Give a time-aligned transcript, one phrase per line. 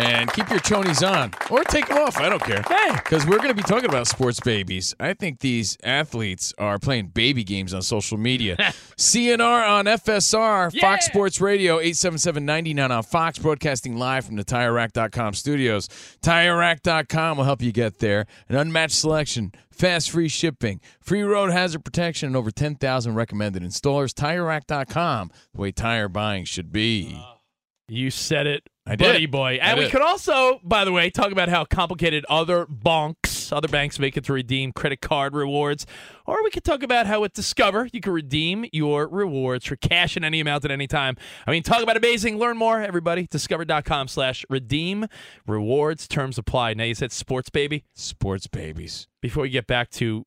[0.00, 2.16] And keep your chonies on or take them off.
[2.16, 2.62] I don't care.
[2.66, 2.92] Hey.
[2.94, 4.94] Because we're going to be talking about sports babies.
[4.98, 8.56] I think these athletes are playing baby games on social media.
[8.96, 15.88] CNR on FSR, Fox Sports Radio, 877-99 on Fox, broadcasting live from the TireRack.com studios.
[16.22, 18.26] TireRack.com will help you get there.
[18.48, 24.14] An unmatched selection, fast free shipping, free road hazard protection, and over 10,000 recommended installers.
[24.14, 27.20] TireRack.com, the way tire buying should be.
[27.22, 27.34] Uh,
[27.88, 29.30] you said it, I buddy did.
[29.30, 29.58] boy.
[29.62, 34.00] And we could also, by the way, talk about how complicated other banks, other banks
[34.00, 35.86] make it to redeem credit card rewards.
[36.26, 40.16] Or we could talk about how at Discover you can redeem your rewards for cash
[40.16, 41.16] in any amount at any time.
[41.46, 42.38] I mean, talk about amazing.
[42.38, 43.28] Learn more, everybody.
[43.30, 45.06] Discover.com slash redeem
[45.46, 46.08] rewards.
[46.08, 46.74] Terms apply.
[46.74, 47.84] Now you said sports baby.
[47.94, 49.06] Sports babies.
[49.20, 50.26] Before we get back to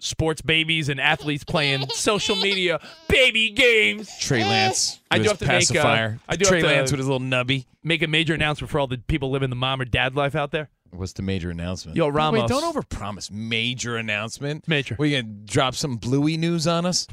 [0.00, 4.10] sports babies and athletes playing social media baby games.
[4.18, 5.00] Trey Lance.
[5.10, 6.18] I with do his have to make, uh, pacifier.
[6.28, 7.66] I do Trey have to- Lance with his little nubby.
[7.82, 10.50] Make a major announcement for all the people living the mom or dad life out
[10.50, 10.68] there.
[10.90, 11.96] What's the major announcement?
[11.96, 12.50] Yo, Wait, Ramos.
[12.50, 13.30] don't overpromise.
[13.30, 14.66] Major announcement.
[14.66, 14.96] Major.
[14.98, 17.06] We gonna drop some Bluey news on us?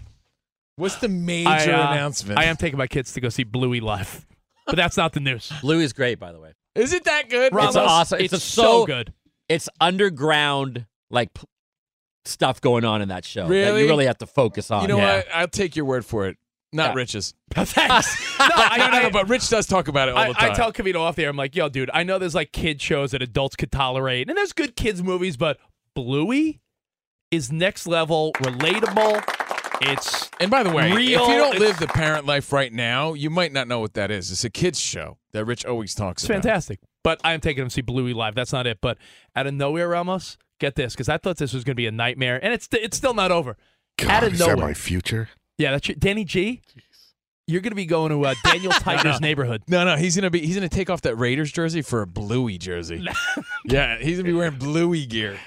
[0.77, 2.39] What's the major I, uh, announcement?
[2.39, 4.25] I am taking my kids to go see Bluey live,
[4.65, 5.51] but that's not the news.
[5.61, 6.53] Blue is great, by the way.
[6.75, 7.53] Is it that good?
[7.53, 8.19] Ramos, It's awesome.
[8.19, 9.13] It's, It's so so- good.
[9.49, 11.43] It's underground, like p-
[12.27, 14.81] stuff going on in that show that you really have to focus on.
[14.83, 15.15] You know Yeah.
[15.17, 15.27] what?
[15.33, 16.37] I'll take your word for it.
[16.73, 16.95] Not Yeah.
[16.95, 17.33] Rich's.
[17.51, 18.25] Thanks.
[18.39, 20.33] No, I, no, no, I- no, but Rich does talk about it all I, the
[20.35, 20.51] time.
[20.51, 23.11] I tell Cavino off there, I'm like, yo, dude, I know there's like kid shows
[23.11, 25.57] that adults could tolerate, and there's good kids movies, but
[25.95, 26.59] Bluey
[27.31, 29.23] is next level, relatable.
[29.81, 33.13] It's and by the way, real, if you don't live the parent life right now,
[33.13, 34.31] you might not know what that is.
[34.31, 36.43] It's a kids show that Rich always talks It's about.
[36.43, 36.79] fantastic.
[37.03, 38.33] But I'm taking him to see Bluey live.
[38.35, 38.79] That's not it.
[38.81, 38.97] But
[39.35, 41.91] out of nowhere, Ramos, get this, because I thought this was going to be a
[41.91, 43.57] nightmare, and it's it's still not over.
[44.07, 45.29] out of is that my future?
[45.57, 46.61] Yeah, that's your, Danny G.
[47.47, 49.63] You're going to be going to uh, Daniel Tiger's neighborhood.
[49.67, 52.57] No, no, he's gonna be he's gonna take off that Raiders jersey for a Bluey
[52.57, 53.05] jersey.
[53.65, 55.39] yeah, he's gonna be wearing Bluey gear.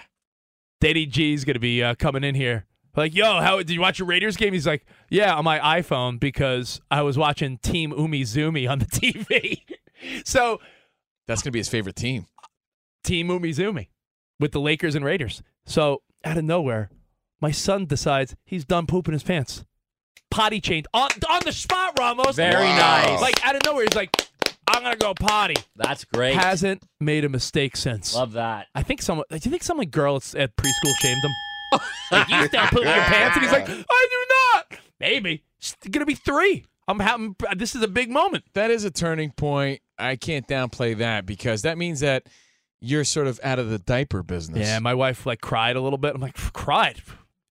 [0.81, 2.67] Danny G G's going to be uh, coming in here.
[2.97, 4.53] Like, yo, how did you watch your Raiders game?
[4.53, 9.61] He's like, yeah, on my iPhone because I was watching Team Umizoomi on the TV.
[10.25, 10.59] so,
[11.29, 12.27] That's gonna be his favorite team.
[13.05, 13.89] Team Umizoomi
[14.41, 15.43] with the Lakers and Raiders.
[15.65, 16.91] So, out of nowhere,
[17.41, 19.65] my son decides he's done pooping his pants.
[20.31, 22.35] Potty chained on, on the spot, Ramos.
[22.37, 22.77] Very Wow.
[23.07, 23.21] nice.
[23.21, 24.11] Like, out of nowhere, he's like,
[24.67, 25.55] I'm going to go potty.
[25.77, 26.35] That's great.
[26.37, 28.15] Hasn't made a mistake since.
[28.15, 28.67] Love that.
[28.75, 29.27] I think someone.
[29.31, 31.31] Do you think some like girl at at preschool shamed him?
[32.13, 34.27] like you start pooping your pants, and he's like, "I do
[34.75, 36.65] not." Maybe it's gonna be three.
[36.87, 37.35] I'm having.
[37.57, 38.45] This is a big moment.
[38.55, 39.81] That is a turning point.
[39.99, 42.25] I can't downplay that because that means that
[42.81, 44.67] you're sort of out of the diaper business.
[44.67, 46.15] Yeah, my wife like cried a little bit.
[46.15, 47.03] I'm like, cried.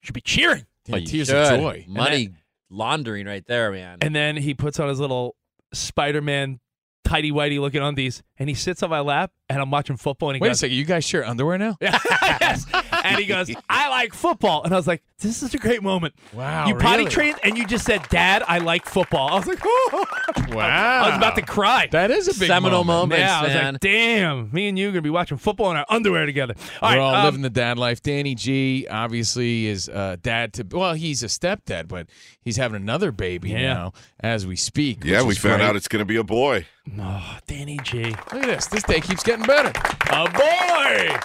[0.01, 0.65] Should be cheering.
[0.87, 1.35] Yeah, Oh, tears should.
[1.37, 1.85] of joy.
[1.87, 2.29] Money
[2.69, 3.99] laundering right there, man.
[4.01, 5.35] And then he puts on his little
[5.73, 6.59] Spider-Man
[7.03, 10.37] tidy whitey looking undies, and he sits on my lap, and I'm watching football, and
[10.37, 11.77] he Wait a second, you guys share underwear now?
[11.81, 12.65] yes.
[13.03, 14.63] And he goes, I like football.
[14.63, 16.13] And I was like, this is a great moment.
[16.33, 17.09] Wow, You potty really?
[17.11, 19.29] trained and you just said, Dad, I like football.
[19.29, 20.05] I was like, oh.
[20.49, 21.03] Wow.
[21.03, 21.87] I was about to cry.
[21.91, 23.11] That is a big Seminal moment.
[23.11, 23.21] moment.
[23.21, 23.73] yeah, I was man.
[23.73, 26.55] like, damn, me and you are going to be watching football in our underwear together.
[26.81, 28.01] All We're right, all um, living the dad life.
[28.01, 32.07] Danny G obviously is uh, dad to well, he's a stepdad, but
[32.41, 33.73] he's having another baby Yeah.
[33.73, 35.03] now as we speak.
[35.03, 35.67] Yeah, we found great.
[35.69, 36.65] out it's going to be a boy.
[36.97, 38.03] Oh, Danny G.
[38.05, 38.67] Look at this.
[38.67, 39.71] This day keeps getting better.
[40.11, 41.17] A boy.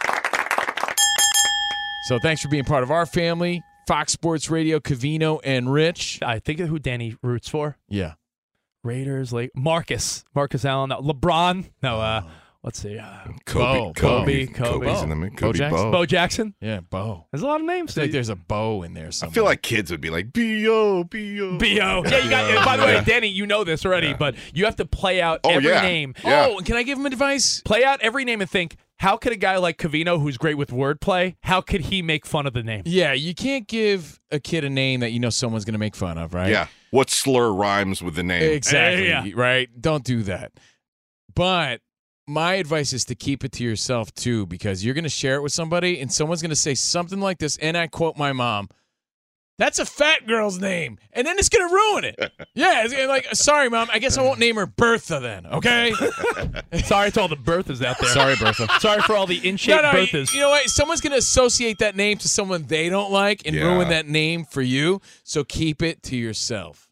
[2.08, 3.62] So thanks for being part of our family.
[3.86, 6.20] Fox Sports Radio, Cavino and Rich.
[6.22, 7.76] I think of who Danny roots for.
[7.88, 8.14] Yeah.
[8.82, 10.24] Raiders, like Marcus.
[10.34, 10.90] Marcus Allen.
[10.90, 11.70] No, LeBron.
[11.82, 12.22] No, uh,
[12.64, 12.98] let's see.
[12.98, 13.04] Uh,
[13.46, 14.86] Kobe, Bo, Kobe, Kobe, Kobe.
[14.86, 15.36] Kobe's in the mix.
[15.36, 15.82] Kobe, Jackson?
[15.84, 15.92] Bo.
[15.92, 16.54] Bo Jackson.
[16.60, 17.26] Yeah, Bo.
[17.30, 17.92] There's a lot of names.
[17.92, 20.32] I feel like there's a bow in there I feel like kids would be like
[20.32, 21.58] B.O., B.O.
[21.58, 22.02] B.O.
[22.04, 22.64] Yeah, you got.
[22.64, 25.50] By the way, Danny, you know this already, but you have to play out Oh,
[25.50, 25.82] every yeah.
[25.82, 26.14] name.
[26.24, 26.46] Yeah.
[26.50, 27.60] Oh, can I give him advice?
[27.62, 30.70] Play out every name and think, how could a guy like Cavino, who's great with
[30.70, 32.82] wordplay, how could he make fun of the name?
[32.86, 35.94] Yeah, you can't give a kid a name that you know someone's going to make
[35.96, 36.48] fun of, right?
[36.50, 36.68] Yeah.
[36.90, 38.52] What slur rhymes with the name?
[38.52, 39.08] Exactly.
[39.08, 39.26] Yeah.
[39.34, 39.68] Right?
[39.78, 40.52] Don't do that.
[41.34, 41.80] But
[42.26, 45.42] my advice is to keep it to yourself too, because you're going to share it
[45.42, 47.56] with somebody and someone's going to say something like this.
[47.58, 48.68] And I quote my mom,
[49.56, 50.98] that's a fat girl's name.
[51.12, 52.16] And then it's going to ruin it.
[52.54, 52.82] yeah.
[52.86, 53.88] It's like, sorry, mom.
[53.92, 55.46] I guess I won't name her Bertha then.
[55.46, 55.92] Okay.
[56.84, 58.08] Sorry to all the Berthas out there.
[58.10, 58.66] sorry, Bertha.
[58.80, 60.34] Sorry for all the in shape No, no, you, Berthas.
[60.34, 60.68] you know what?
[60.68, 63.62] Someone's going to associate that name to someone they don't like and Yeah.
[63.66, 65.00] ruin that name for you.
[65.22, 66.88] So keep it to yourself.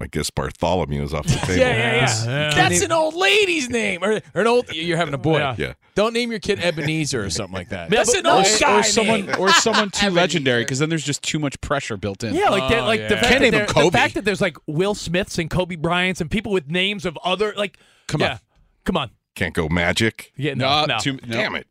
[0.00, 1.54] I guess Bartholomew is off the table.
[1.60, 2.24] Yeah, yeah, yeah.
[2.26, 2.54] Yeah.
[2.54, 4.72] That's an old lady's name, or, or an old.
[4.72, 5.38] You're having a boy.
[5.38, 5.54] Yeah.
[5.56, 5.72] Yeah.
[5.94, 7.90] Don't name your kid Ebenezer or something like that.
[7.90, 9.36] That's an old or- guy or someone name.
[9.38, 12.34] or someone too legendary because then there's just too much pressure built in.
[12.34, 13.08] Yeah, like that, Oh, like yeah.
[13.08, 15.76] the fact Can't that name him the fact that there's like Will Smiths and Kobe
[15.76, 17.78] Bryants and people with names of other like.
[18.08, 18.38] Come yeah, on.
[18.84, 19.10] come on.
[19.36, 20.32] Can't go magic.
[20.36, 20.98] Yeah, no, no, no.
[20.98, 21.36] too, no.
[21.36, 21.68] Damn it.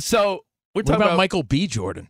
[0.00, 0.44] So
[0.74, 1.66] we're What talking about, about, Michael B.
[1.66, 2.08] Jordan?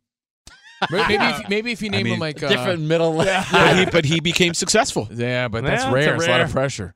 [0.91, 3.17] Maybe, if, maybe if you name him mean, like uh, Different middle.
[3.17, 5.09] But, he, but he became successful.
[5.13, 6.15] Yeah, but that's Yeah, it's a rare.
[6.17, 6.95] It's a lot of pressure.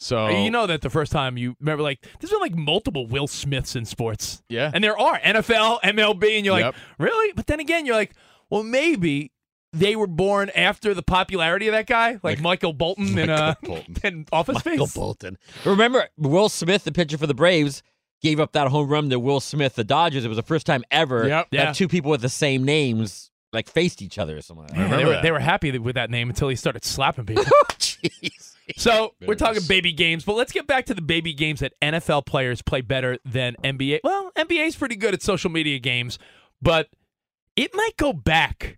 [0.00, 3.26] So You know that the first time you remember, like, there's been like multiple Will
[3.26, 4.42] Smiths in sports.
[4.48, 4.70] Yeah.
[4.72, 7.32] And there are NFL, MLB, and you're like, really?
[7.34, 8.14] But then again, you're like,
[8.48, 9.32] well, maybe
[9.72, 13.96] they were born after the popularity of that guy, like, Michael Bolton and uh, Bolton.
[14.04, 14.94] in Office Michael Space.
[14.96, 15.38] Bolton.
[15.64, 17.82] Remember, Will Smith, the pitcher for the Braves,
[18.22, 20.24] gave up that home run to Will Smith, the Dodgers.
[20.24, 21.48] It was the first time ever Yep.
[21.50, 21.72] that Yeah.
[21.72, 24.66] two people with the same names like faced each other or something.
[24.66, 24.90] Like that.
[24.90, 25.22] Yeah, they, were, that.
[25.22, 27.44] they were happy with that name until he started slapping people.
[27.46, 28.54] Oh, jeez.
[28.76, 32.26] So we're talking baby games, but let's get back to the baby games that NFL
[32.26, 34.00] players play better than NBA.
[34.04, 36.18] Well, NBA is pretty good at social media games,
[36.60, 36.88] but
[37.56, 38.76] it might go back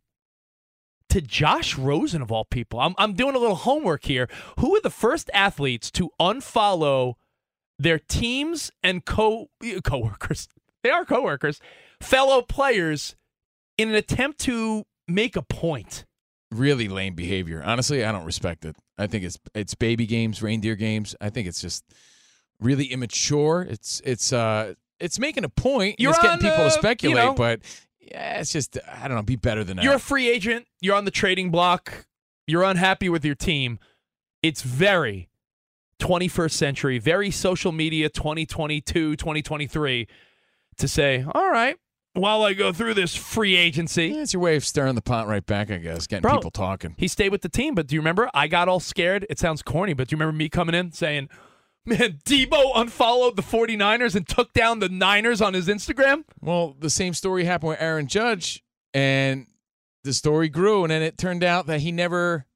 [1.08, 2.78] to Josh Rosen of all people.
[2.78, 4.28] I'm I'm doing a little homework here.
[4.60, 7.14] Who are the first athletes to unfollow
[7.82, 9.48] their teams and co
[9.84, 10.48] coworkers?
[10.82, 11.60] They are coworkers,
[12.00, 13.14] fellow players,
[13.76, 16.06] in an attempt to make a point.
[16.50, 17.62] really lame behavior.
[17.62, 18.76] Honestly, I don't respect it.
[18.96, 21.14] I think it's it's baby games, reindeer games.
[21.20, 21.84] I think it's just
[22.60, 23.66] really immature.
[23.68, 25.96] It's it's uh it's making a point.
[26.00, 27.60] You're it's getting people to you speculate, know- but
[28.00, 29.22] yeah, it's just I don't know.
[29.22, 29.84] Be better than that.
[29.84, 30.66] You're a free agent.
[30.80, 32.06] You're on the trading block.
[32.46, 33.78] You're unhappy with your team.
[34.42, 35.28] It's very
[36.00, 40.08] 21st century, very social media 2022, 2023
[40.78, 41.76] to say, all right,
[42.14, 45.28] while I go through this free agency, Yeah, it's your way of stirring the pot
[45.28, 46.36] right back, I guess, getting Bro.
[46.36, 46.94] people talking.
[46.98, 47.74] he stayed with the team.
[47.76, 48.28] But do you remember?
[48.34, 49.24] I got all scared.
[49.30, 51.28] It sounds corny, but do you remember me coming in saying,
[51.86, 56.24] man, Deebo unfollowed the 49ers and took down the Niners on his Instagram?
[56.40, 59.46] Well, the same story happened with Aaron Judge, and
[60.02, 62.46] the story grew, and then it turned out that he never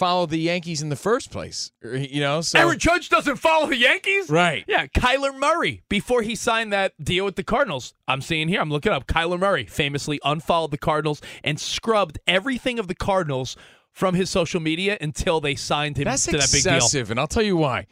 [0.00, 1.72] followed the Yankees in the first place.
[1.84, 4.30] Er, you know, so Aaron Judge doesn't follow the Yankees?
[4.30, 4.64] right.
[4.66, 8.70] Yeah, Kyler Murray, before he signed that deal with the Cardinals, I'm seeing here, I'm
[8.70, 13.58] looking up, Kyler Murray famously unfollowed the Cardinals and scrubbed everything of the Cardinals
[13.92, 16.76] from his social media until they signed him That's to that big deal.
[16.76, 17.86] excessive, and I'll tell you why.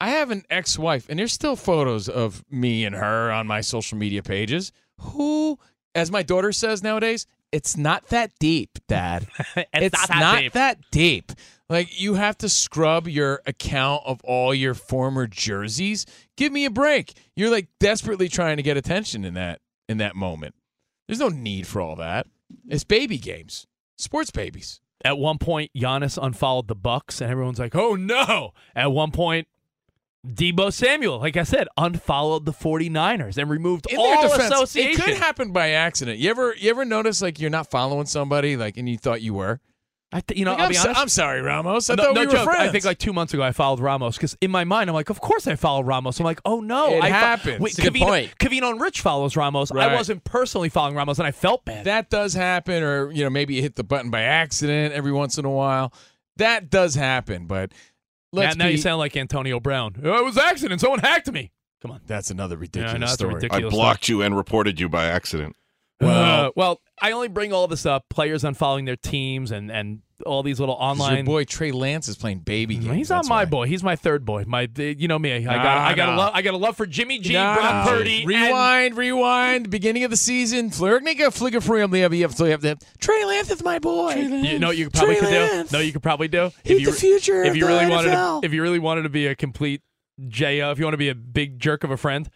[0.00, 3.98] I have an ex-wife, and there's still photos of me and her on my social
[3.98, 4.72] media pages.
[4.98, 5.58] Who,
[5.94, 9.26] as my daughter says nowadays, it's not that deep, Dad.
[9.74, 10.52] It's not that not deep.
[10.52, 11.32] that deep.
[11.68, 16.06] Like you have to scrub your account of all your former jerseys.
[16.36, 17.14] Give me a break.
[17.36, 20.54] You're like desperately trying to get attention in that in that moment.
[21.06, 22.26] There's no need for all that.
[22.68, 24.80] It's baby games, sports babies.
[25.04, 29.48] At one point, Giannis unfollowed the Bucks, and everyone's like, "Oh no!" At one point,
[30.26, 35.00] Deebo Samuel, like I said, unfollowed the 49ers and removed in all defense, association.
[35.00, 36.18] it could happen by accident.
[36.18, 39.34] You ever you ever notice like you're not following somebody like and you thought you
[39.34, 39.60] were?
[40.14, 41.88] I th- you know, Like, I'll I'm, be so- I'm sorry, Ramos.
[41.90, 42.60] I no, thought no we were friends.
[42.60, 45.10] I think like two months ago I followed Ramos because in my mind I'm like,
[45.10, 46.20] of course I followed Ramos.
[46.20, 47.60] I'm like, oh no, It I fo- happens.
[47.60, 48.38] Wait, It's a good point.
[48.38, 49.72] Cavino and Rich follows Ramos.
[49.72, 51.86] I wasn't personally following Ramos, and I felt bad.
[51.86, 55.36] that does happen, or you know maybe you hit the button by accident every once
[55.38, 55.92] in a while.
[56.36, 57.72] That does happen, but
[58.32, 59.96] let's now, now be, you sound like Antonio Brown.
[60.02, 60.80] Oh, it was accident.
[60.80, 61.52] Someone hacked me.
[61.80, 62.00] Come on.
[62.06, 63.34] That's another Yeah, I ridiculous that's story.
[63.34, 65.56] ridiculous I blocked you and reported you by accident.
[66.10, 68.04] Uh, well, I only bring all this up.
[68.10, 71.24] Players unfollowing their teams and and all these little 'Cause Your online.
[71.24, 72.94] boy Trey Lance is playing baby games.
[72.94, 73.44] He's not my why.
[73.46, 73.66] boy.
[73.66, 74.44] He's my third boy.
[74.46, 75.32] My, you know me.
[75.32, 77.54] I got, Nah, I got a love, I got a love for Jimmy G, Nah,
[77.56, 77.86] Brock nah.
[77.86, 78.18] Purdy.
[78.20, 79.70] and- Rewind, rewind.
[79.70, 80.70] Beginning of the season.
[80.70, 81.80] Flirtniga, flicker free.
[81.80, 82.78] You have, you have, so you have to.
[83.00, 84.14] Trey Lance is my boy.
[84.14, 85.76] You know what you could probably Trey could do?
[85.76, 86.52] No, you could probably do.
[86.62, 89.08] He's if you, the future If you really wanted to, if you really wanted to
[89.08, 89.82] be a complete
[90.28, 92.30] Jo, if you want to be a big jerk of a friend,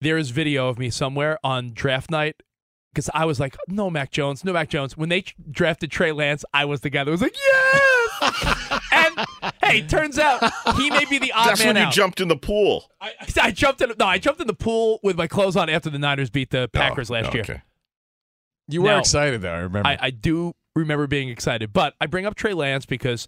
[0.00, 2.36] there is video of me somewhere on draft night
[2.92, 4.96] because I was like, no Mac Jones, no Mac Jones.
[4.96, 8.80] When they drafted Trey Lance, I was the guy that was like, yes.
[8.92, 9.26] and
[9.64, 10.42] hey, turns out
[10.76, 11.92] he may be the odd That's man when you out.
[11.92, 12.84] jumped in the pool.
[13.00, 13.92] I, I jumped in.
[13.98, 16.68] No, I jumped in the pool with my clothes on after the Niners beat the
[16.72, 17.62] Packers Oh, last year.
[18.68, 19.52] You were Now- excited though.
[19.52, 19.88] I remember.
[19.88, 23.26] I, I do remember being excited, but I bring up Trey Lance because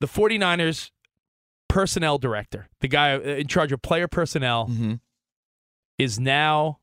[0.00, 0.90] the 49ers
[1.68, 4.94] personnel director, the guy uh, in charge of player personnel, hmm
[5.98, 6.78] is now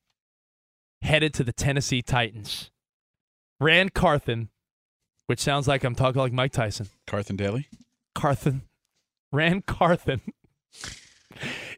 [1.05, 2.71] headed to the Tennessee Titans.
[3.59, 4.49] Ran Carthon,
[5.27, 6.89] which sounds like I'm talking like Mike Tyson.
[7.07, 7.67] Carthon Daly.
[8.13, 8.63] Carthon,
[9.31, 10.21] Ran Carthon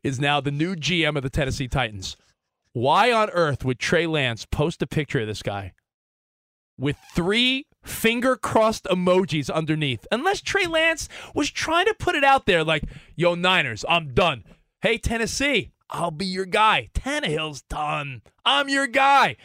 [0.03, 2.17] is now the new GM of the Tennessee Titans.
[2.74, 5.74] Why on earth would Trey Lance post a picture of this guy
[6.77, 10.05] with three finger crossed emojis underneath?
[10.12, 12.84] Unless Trey Lance was trying to put it out there like,
[13.15, 14.43] yo, Niners, I'm done.
[14.81, 16.89] Hey, Tennessee, I'll be your guy.
[16.94, 18.22] Tannehill's done.
[18.46, 19.38] I'm your guy.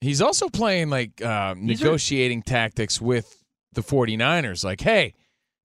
[0.00, 4.64] He's also playing like uh, These are- negotiating tactics with the 49ers.
[4.64, 5.14] Like, hey,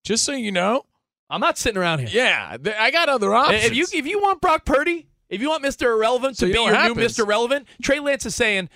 [0.04, 0.84] just so you know,
[1.30, 2.10] I'm not sitting around here.
[2.12, 3.66] yeah, th- I got other options.
[3.66, 5.84] If you if you want Brock Purdy, if you want Mr.
[5.94, 7.04] Irrelevant to you be your what new?
[7.04, 7.28] Mr.
[7.28, 8.70] Relevant, Trey Lance is saying,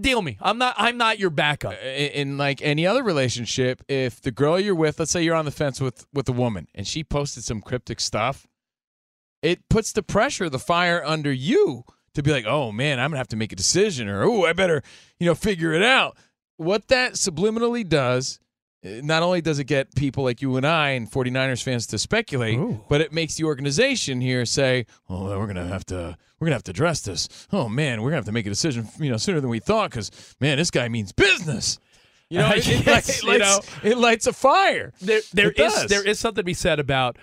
[0.00, 0.38] "Deal me.
[0.40, 0.74] I'm not.
[0.78, 4.98] I'm not your backup." in, in like any other relationship, if the girl you're with,
[4.98, 8.00] let's say you're on the fence with with a woman, and she posted some cryptic
[8.00, 8.46] stuff,
[9.42, 13.18] it puts the pressure, the fire under you to be like, oh man, I'm gonna
[13.18, 14.82] have to make a decision, or oh, I better,
[15.18, 16.16] you know, figure it out.
[16.56, 18.40] What that subliminally does,
[18.82, 21.98] eh, not only does it get people like you and I and 49ers fans to
[21.98, 22.84] speculate, Ooh.
[22.88, 26.16] but it makes the organization here say, oh, well, we're gonna have to.
[26.40, 27.28] We're gonna have to address this.
[27.52, 29.90] Oh man, we're gonna have to make a decision, you know, sooner than we thought.
[29.90, 31.78] Because man, this guy means business.
[32.30, 33.60] You know, it, it, lights, you know.
[33.82, 34.92] it lights a fire.
[35.00, 37.16] There, there is there is something to be said about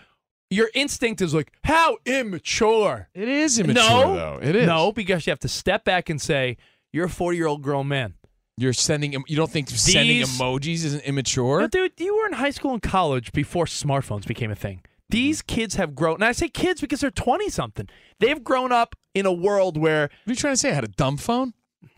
[0.50, 3.10] your instinct is like how immature.
[3.14, 4.40] It is immature, no, though.
[4.42, 4.68] It is.
[4.68, 6.58] no, because you have to step back and say
[6.94, 8.16] you're a 40 year old grown man.
[8.58, 9.12] You're sending.
[9.28, 11.62] You don't think sending These- emojis isn't immature?
[11.62, 14.82] No, dude, you were in high school and college before smartphones became a thing.
[15.10, 15.56] These mm-hmm.
[15.56, 17.90] kids have grown, and I say kids because they're 20 something.
[18.20, 20.72] They've grown up in a world where What are you trying to say?
[20.72, 21.54] I had a dumb phone.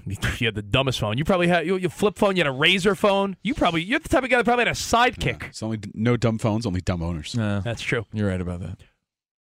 [0.39, 1.17] you had the dumbest phone.
[1.17, 2.35] You probably had you, you flip phone.
[2.35, 3.37] You had a razor phone.
[3.43, 5.43] You probably you're the type of guy that probably had a sidekick.
[5.47, 7.35] It's only no dumb phones, only dumb owners.
[7.35, 8.05] No, That's true.
[8.13, 8.79] you're right about that.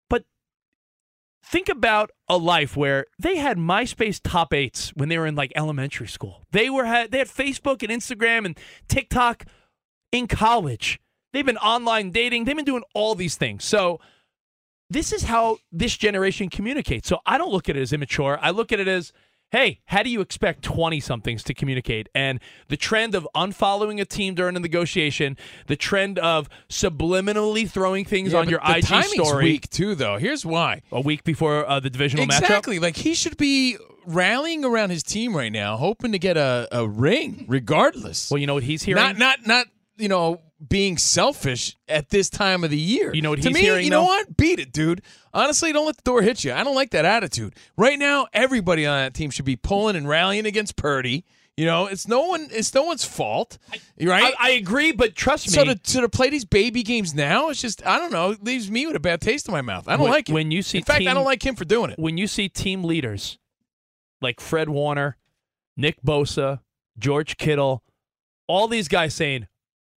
[0.10, 0.26] But
[1.44, 5.52] think about a life where they had MySpace top eights when they were in like
[5.56, 6.46] elementary school.
[6.52, 9.46] They were had they had Facebook and Instagram and TikTok
[10.12, 11.00] in college.
[11.34, 12.46] They've been online dating.
[12.46, 13.64] They've been doing all these things.
[13.66, 14.00] So
[14.90, 17.08] this is how this generation communicates.
[17.10, 18.38] So I don't look at it as immature.
[18.40, 19.12] I look at it as
[19.54, 22.10] hey, how do you expect 20 somethings to communicate?
[22.16, 28.04] And the trend of unfollowing a team during a negotiation, the trend of subliminally throwing
[28.04, 30.18] things Yeah, on your the IG timing's story weak too, though.
[30.18, 30.82] Here's why.
[30.92, 32.40] a week before uh, the divisional matchup.
[32.42, 32.80] Exactly.
[32.80, 36.88] Like he should be rallying around his team right now, hoping to get a, a
[36.88, 38.32] ring, regardless.
[38.32, 39.04] Well, you know what he's hearing.
[39.04, 39.68] not not not
[39.98, 43.14] you know being selfish at this time of the year.
[43.14, 44.08] You know what to he's me, hearing, You know though?
[44.08, 44.38] what?
[44.38, 45.02] Beat it, dude.
[45.34, 46.54] Honestly, don't let the door hit you.
[46.54, 47.56] I don't like that attitude.
[47.78, 51.26] Right now, everybody on that team should be pulling and rallying against Purdy.
[51.58, 52.48] You know, it's no one.
[52.52, 53.60] It's no one's fault,
[54.02, 54.34] right?
[54.40, 55.54] I, I agree, but trust me.
[55.54, 58.32] so to, to to play these baby games now, it's just I don't know.
[58.32, 59.88] It leaves me with a bad taste in my mouth.
[59.88, 60.34] I don't When- like it.
[60.34, 62.00] when you see in fact, I don't like him for doing it.
[62.00, 63.38] when you see team leaders
[64.20, 65.18] like Fred Warner,
[65.78, 66.62] Nick Bosa,
[66.98, 67.84] George Kittle,
[68.48, 69.46] all these guys saying,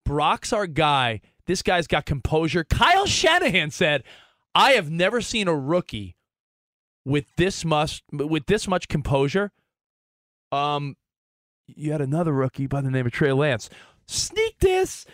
[0.07, 1.19] Brock's our guy.
[1.47, 2.63] This guy's got composure.
[2.63, 4.03] Kyle Shanahan said,
[4.55, 6.15] I have never seen a rookie
[7.05, 9.51] with this much with this much composure.
[10.51, 10.95] Um
[11.67, 13.69] you had another rookie by the name of Trey Lance.
[14.07, 15.05] Sneak this.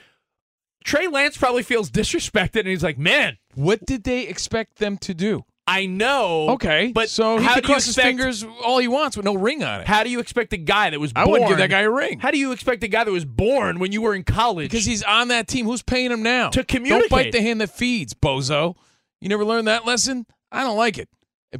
[0.83, 5.13] Trey Lance probably feels disrespected and he's like, man, What did they expect them to
[5.13, 5.43] do?
[5.65, 6.49] I know.
[6.51, 9.25] Okay, but so he how can do you cross his fingers all he wants with
[9.25, 9.87] no ring on it.
[9.87, 11.31] How do you expect a guy that was I born?
[11.31, 12.19] wouldn't give that guy a ring.
[12.19, 14.69] How do you expect a guy that was born when you were in college?
[14.71, 15.65] Because he's on that team.
[15.65, 16.49] Who's paying him now?
[16.49, 17.09] To communicate.
[17.09, 18.75] Don't bite the hand that feeds, bozo.
[19.21, 20.25] You never learned that lesson?
[20.51, 21.07] I don't like it.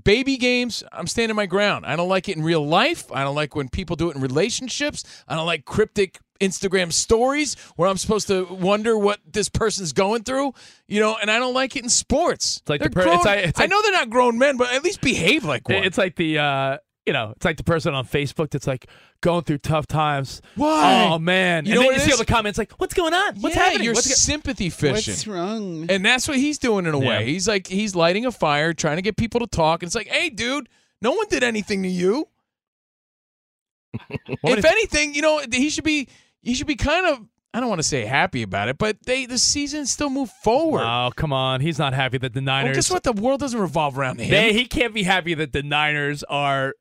[0.03, 1.85] Baby games, I'm standing my ground.
[1.85, 3.11] I don't like it in real life.
[3.11, 5.03] I don't like when people do it in relationships.
[5.27, 10.23] I don't like cryptic Instagram stories where I'm supposed to wonder what this person's going
[10.23, 10.53] through.
[10.87, 12.61] You know, and I don't like it in sports.
[12.67, 14.73] like They're the per- grown- it's like- it's I know they're not grown men, but
[14.73, 15.83] at least behave like one.
[15.83, 18.87] It's like the uh, you know, it's like the person on Facebook that's like
[19.21, 20.41] going through tough times.
[20.55, 21.07] Why?
[21.09, 21.65] Oh man!
[21.65, 23.35] You and know then what you see all the comments like, "What's going on?
[23.41, 23.83] What's yeah, happening?
[23.83, 25.11] You're What's go-" sympathy fishing.
[25.13, 25.85] What's wrong?
[25.89, 27.25] And that's what he's doing in a way.
[27.25, 29.83] He's like he's lighting a fire, trying to get people to talk.
[29.83, 30.69] And it's like, hey, dude,
[31.01, 32.27] no one did anything to you.
[34.09, 36.07] If if- anything, you know, he should be
[36.41, 37.19] he should be kind of
[37.55, 40.81] I don't want to say happy about it, but they the season still moved forward.
[40.83, 41.61] Oh come on!
[41.61, 42.75] He's not happy that the Well, Niners.
[42.75, 43.03] guess what?
[43.03, 44.31] The world doesn't revolve around him.
[44.31, 46.73] They, he can't be happy that the Niners are,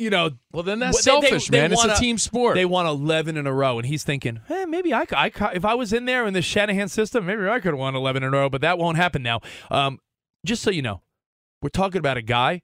[0.00, 1.72] you know, well, then that's Well, they- they- selfish, they man.
[1.74, 2.54] wanna- it's a team sport.
[2.54, 5.64] they won 11 in a row, and he's thinking, eh, maybe I, could- I, if
[5.64, 8.32] I was in there in the Shanahan system, maybe I could have won 11 in
[8.32, 9.40] a row, but that won't happen now.
[9.70, 9.98] Um,
[10.44, 11.02] just so you know,
[11.62, 12.62] we're talking about a guy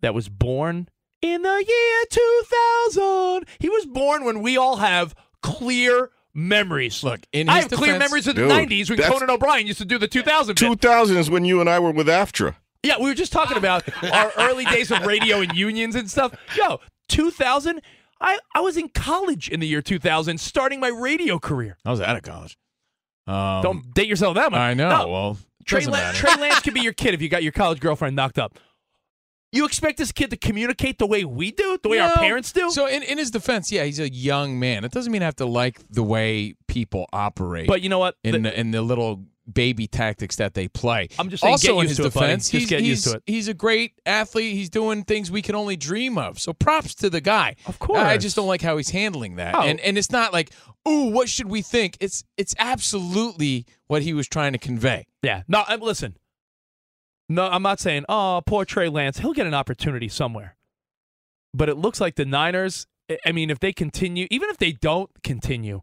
[0.00, 0.88] that was born
[1.22, 3.46] in the year 2000.
[3.58, 7.02] He was born when we all have clear memories.
[7.02, 9.78] Look, in I his have clear memories of the Dude, 90s when Conan O'Brien used
[9.78, 10.66] to do the 2000 bit.
[10.66, 12.56] 2000 is when you and I were with AFTRA.
[12.84, 16.34] Yeah, we were just talking about our early days of radio and unions and stuff.
[16.56, 17.80] Yo, 2000,
[18.20, 21.76] I, I was in college in the year 2000, starting my radio career.
[21.84, 22.56] I was out of college.
[23.26, 24.60] Um, Don't date yourself that much.
[24.60, 24.88] I know.
[24.90, 27.80] No, Well, Trey, La- Trey Lance could be your kid if you got your college
[27.80, 28.58] girlfriend knocked up.
[29.50, 32.70] You expect this kid to communicate the way we do, the way our parents do?
[32.70, 34.84] So in, in his defense, yeah, he's a young man.
[34.84, 37.68] It doesn't mean I have to like the way people operate.
[37.68, 38.16] but you know what?
[38.24, 41.08] in The- the, in the little baby tactics that they play.
[41.18, 43.22] I'm just saying, also in his it, defense, Just he's, get used he's- to it.
[43.26, 44.54] He's a great athlete.
[44.54, 46.38] He's doing things we can only dream of.
[46.38, 47.56] So props to the guy.
[47.66, 48.00] Of course.
[48.00, 49.54] I just don't like how he's handling that.
[49.54, 49.60] Oh.
[49.62, 50.50] And and it's not like,
[50.88, 51.96] ooh, what should we think?
[52.00, 55.06] It's it's absolutely what he was trying to convey.
[55.22, 55.42] yeah.
[55.48, 56.16] No, I- listen.
[57.28, 59.18] No, I'm not saying, oh, poor Trey Lance.
[59.18, 60.56] He'll get an opportunity somewhere.
[61.54, 62.86] But it looks like the Niners,
[63.24, 65.80] I mean, if they continue, even if they don't continue,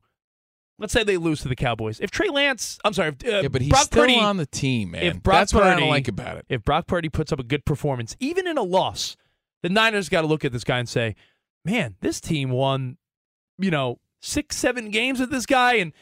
[0.82, 2.00] let's say they lose to the Cowboys.
[2.02, 4.46] If Trey Lance, I'm sorry, if, uh, yeah, but he's Brock still Purdy, on the
[4.48, 5.04] team, man.
[5.04, 6.46] if Brock That's what I don't like about it.
[6.50, 9.16] if Brock Purdy puts up a good performance, even in a loss,
[9.64, 11.16] the Niners got to look at this guy and say,
[11.64, 12.98] man, this team won,
[13.58, 15.94] you know, six, seven games with this guy, and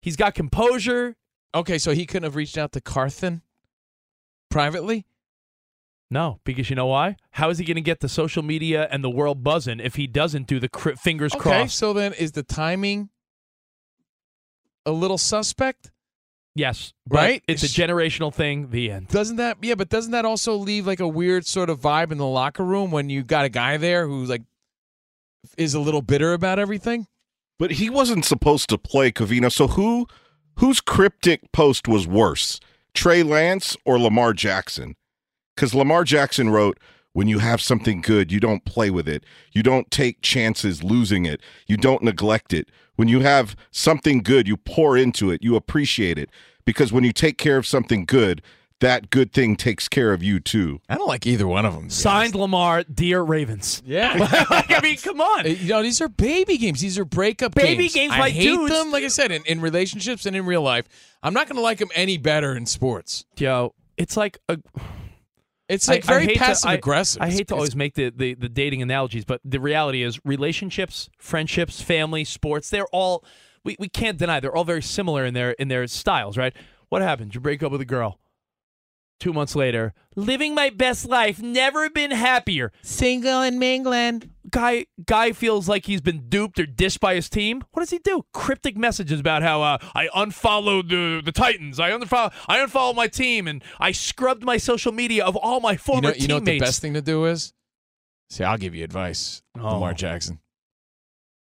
[0.00, 1.16] he's got composure.
[1.54, 3.42] Okay, so he couldn't have reached out to Carthon
[4.50, 5.04] privately.
[6.10, 7.16] No, because you know why?
[7.32, 10.06] How is he going to get the social media and the world buzzing if he
[10.06, 11.76] doesn't do the cr- fingers Okay, crossed?
[11.76, 13.10] so then is the timing
[14.88, 15.90] a little suspect?
[16.54, 17.42] Yes, but Right?
[17.46, 18.70] It's a generational thing.
[18.70, 19.08] The end.
[19.08, 22.18] Doesn't that yeah, but doesn't that also leave like a weird sort of vibe in
[22.18, 24.42] the locker room when you got a guy there who like
[25.56, 27.06] is a little bitter about everything?
[27.58, 29.52] But he wasn't supposed to play Cavino.
[29.52, 30.08] So who
[30.56, 32.58] whose cryptic post was worse?
[32.92, 34.96] Trey Lance or Lamar Jackson?
[35.54, 36.78] Because Lamar Jackson wrote,
[37.12, 39.24] when you have something good, you don't play with it.
[39.52, 41.40] You don't take chances losing it.
[41.66, 42.68] You don't neglect it.
[42.98, 45.40] When you have something good, you pour into it.
[45.40, 46.30] You appreciate it.
[46.64, 48.42] Because when you take care of something good,
[48.80, 50.80] that good thing takes care of you too.
[50.88, 51.82] I don't like either one of them.
[51.84, 53.84] to be Signed Lamar, dear Ravens.
[53.86, 54.14] Yeah.
[54.50, 55.46] like, I mean, come on.
[55.46, 56.80] Uh, You know, these are baby games.
[56.80, 57.94] These are breakup Baby games.
[57.94, 58.72] games I by hate dudes.
[58.72, 58.90] them.
[58.90, 60.86] Like I said, in, in relationships and in real life,
[61.22, 63.24] I'm not going to like them any better in sports.
[63.36, 64.58] Yo, it's like a.
[65.68, 67.20] It's like I very to- passive I- aggressive.
[67.22, 71.10] I, hate to always make the, the, the dating analogies, but the reality is relationships,
[71.18, 73.24] friendships, family, sports, they're all
[73.64, 76.54] we, we can't deny they're all very similar in their in their styles, right?
[76.88, 77.34] What happens?
[77.34, 78.18] You break up with a girl.
[79.20, 82.70] Two months later, living my best life, never been happier.
[82.82, 84.30] single and mingling.
[84.48, 87.64] Guy guy feels like he's been duped or dished by his team.
[87.72, 88.22] What does he do?
[88.32, 91.80] Cryptic messages about how uh, I unfollowed the the Titans.
[91.80, 95.72] I unfollow I unfollowed my team and I scrubbed my social media of all my
[95.72, 97.52] You former know, you know what the best thing to do is?
[98.30, 99.42] See, I'll give you advice.
[99.58, 99.72] Oh.
[99.72, 100.38] Lamar Jackson,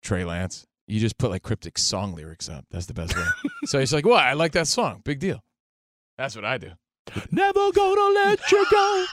[0.03, 0.67] Trey Lance.
[0.89, 2.65] You just put like cryptic song lyrics up.
[2.71, 3.25] That's the best way.
[3.67, 4.25] so he's like, "What?
[4.25, 5.03] I like that song.
[5.05, 5.43] Big deal."
[6.17, 6.71] That's what I do.
[7.31, 9.05] Never gonna let you go.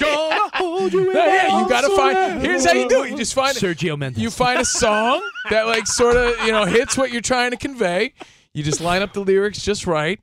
[0.00, 2.42] Gonna hold you in Yeah, my yeah, you gotta find.
[2.42, 3.10] Here's how you do it.
[3.10, 4.22] You just find Sergio Mendes.
[4.22, 7.56] you find a song that like sort of you know hits what you're trying to
[7.56, 8.14] convey.
[8.54, 10.18] You just line up the lyrics just right,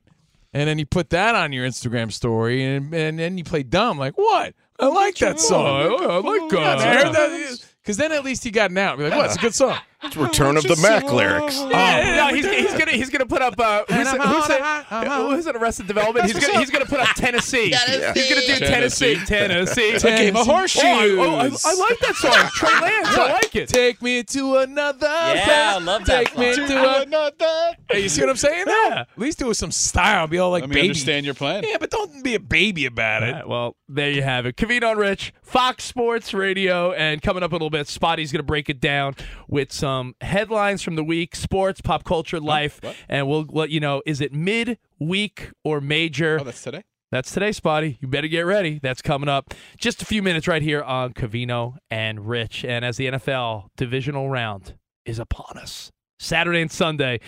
[0.52, 3.98] and then you put that on your Instagram story, and and then you play dumb
[3.98, 4.54] like what?
[4.78, 5.98] I like that song.
[6.00, 7.64] I like Yeah, I heard that.
[7.82, 8.98] Because then at least he got an out.
[8.98, 9.26] Be like, what?
[9.26, 9.78] It's a good song.
[10.02, 11.58] It's Return of the Mack lyrics.
[11.58, 15.46] Yeah, no, he's, he's gonna he's gonna put up uh, who's, it, who's, it, who's
[15.46, 16.24] it Arrested Development?
[16.24, 17.68] He's gonna he's gonna put up Tennessee.
[18.14, 19.92] He's gonna do Tennessee, Tennessee.
[19.92, 20.08] Tennessee.
[20.08, 20.82] A game of horseshoes.
[20.84, 22.50] Oh, I, oh, I, I like that song.
[22.54, 23.68] Trey Lance, I like it.
[23.68, 25.48] Take me to another Yeah, place.
[25.48, 26.66] I love that Take me song.
[26.68, 27.76] to a.
[27.92, 28.64] Hey, you see what I'm saying?
[28.66, 28.72] Though?
[28.88, 29.00] Yeah.
[29.00, 30.26] At least do it with some style.
[30.26, 30.88] Be all like Let me baby.
[30.88, 31.64] understand your plan.
[31.66, 33.32] Yeah, but don't be a baby about it.
[33.32, 34.56] right, well, there you have it.
[34.56, 38.44] Cavino and Rich, Fox Sports Radio, and coming up a little bit, Spotty's going to
[38.44, 39.14] break it down
[39.48, 39.89] with some
[40.20, 42.96] headlines from the week, sports, pop culture, life, what?
[43.08, 46.38] and we'll let you know is it mid-week or major?
[46.40, 46.82] Oh, that's today.
[47.12, 47.98] That's today, Spotty.
[48.00, 48.78] You better get ready.
[48.80, 52.64] That's coming up just a few minutes right here on Cavino and Rich.
[52.64, 54.74] And as the NFL divisional round
[55.04, 57.18] is upon us, Saturday and Sunday,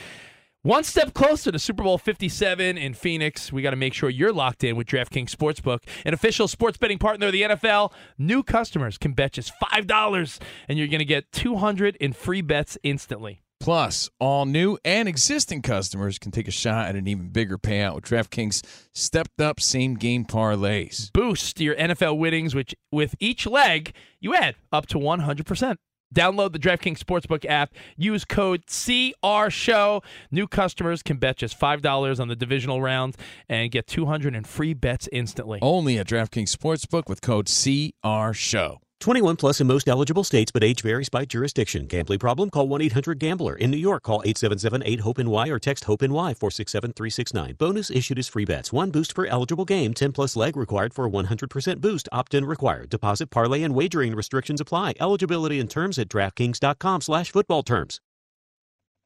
[0.62, 3.53] one step closer to Super Bowl 57 in Phoenix.
[3.53, 6.98] We got to make sure you're locked in with DraftKings Sportsbook, an official sports betting
[6.98, 7.92] partner of the NFL.
[8.16, 12.79] New customers can bet just $5, and you're going to get 200 in free bets
[12.85, 13.42] instantly.
[13.59, 17.94] Plus, all new and existing customers can take a shot at an even bigger payout
[17.94, 21.12] with DraftKings stepped up same game parlays.
[21.12, 25.77] boost your NFL winnings, which with each leg you add up to 100%.
[26.12, 27.75] Download the DraftKings Sportsbook app.
[27.96, 30.03] Use code CRSHOW.
[30.31, 33.16] New customers can bet just $5 on the divisional round
[33.48, 35.59] and get 200 in free bets instantly.
[35.62, 38.79] Only at DraftKings Sportsbook with code CRSHOW.
[39.02, 41.84] 21 plus in most eligible states, but age varies by jurisdiction.
[41.86, 42.48] Gambling problem?
[42.48, 43.56] Call 1 800 Gambler.
[43.56, 47.54] In New York, call 877 8 HOPE NY or text HOPE NY 467 369.
[47.58, 48.72] Bonus issued as free bets.
[48.72, 49.92] One boost per eligible game.
[49.92, 52.08] 10 plus leg required for 100% boost.
[52.12, 52.88] Opt in required.
[52.88, 54.94] Deposit, parlay, and wagering restrictions apply.
[55.00, 58.00] Eligibility and terms at DraftKings.com slash football terms.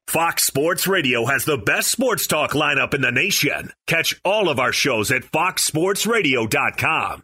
[0.07, 3.73] Fox Sports Radio has the best sports talk lineup in the nation.
[3.87, 7.23] Catch all of our shows at foxsportsradio.com.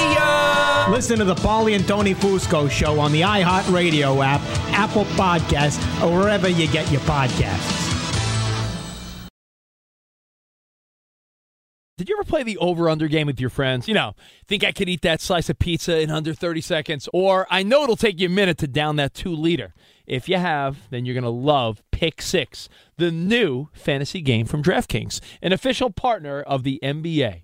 [0.91, 4.41] Listen to the Paulie and Tony Fusco show on the iHeartRadio app,
[4.73, 7.91] Apple Podcasts, or wherever you get your podcasts.
[11.97, 13.87] Did you ever play the over under game with your friends?
[13.87, 14.15] You know,
[14.47, 17.07] think I could eat that slice of pizza in under 30 seconds?
[17.13, 19.75] Or I know it'll take you a minute to down that two liter.
[20.07, 24.63] If you have, then you're going to love Pick Six, the new fantasy game from
[24.63, 27.43] DraftKings, an official partner of the NBA.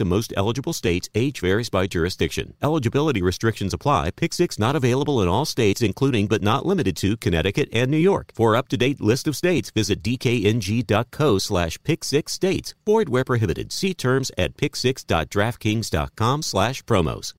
[0.00, 1.08] in most eligible states.
[1.14, 2.54] Age varies by jurisdiction.
[2.62, 4.10] Eligibility restrictions apply.
[4.10, 7.96] Pick 6 not available in all states, including but not limited to Connecticut and New
[7.96, 8.32] York.
[8.34, 12.74] For up to date list of states, visit dkng.co slash pick 6 states.
[12.86, 13.72] Void where prohibited.
[13.72, 17.32] See terms at pick6.draftkings.com slash promos.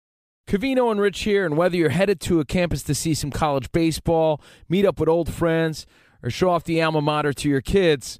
[0.47, 3.71] Cavino and Rich here, and whether you're headed to a campus to see some college
[3.71, 5.86] baseball, meet up with old friends,
[6.21, 8.19] or show off the alma mater to your kids,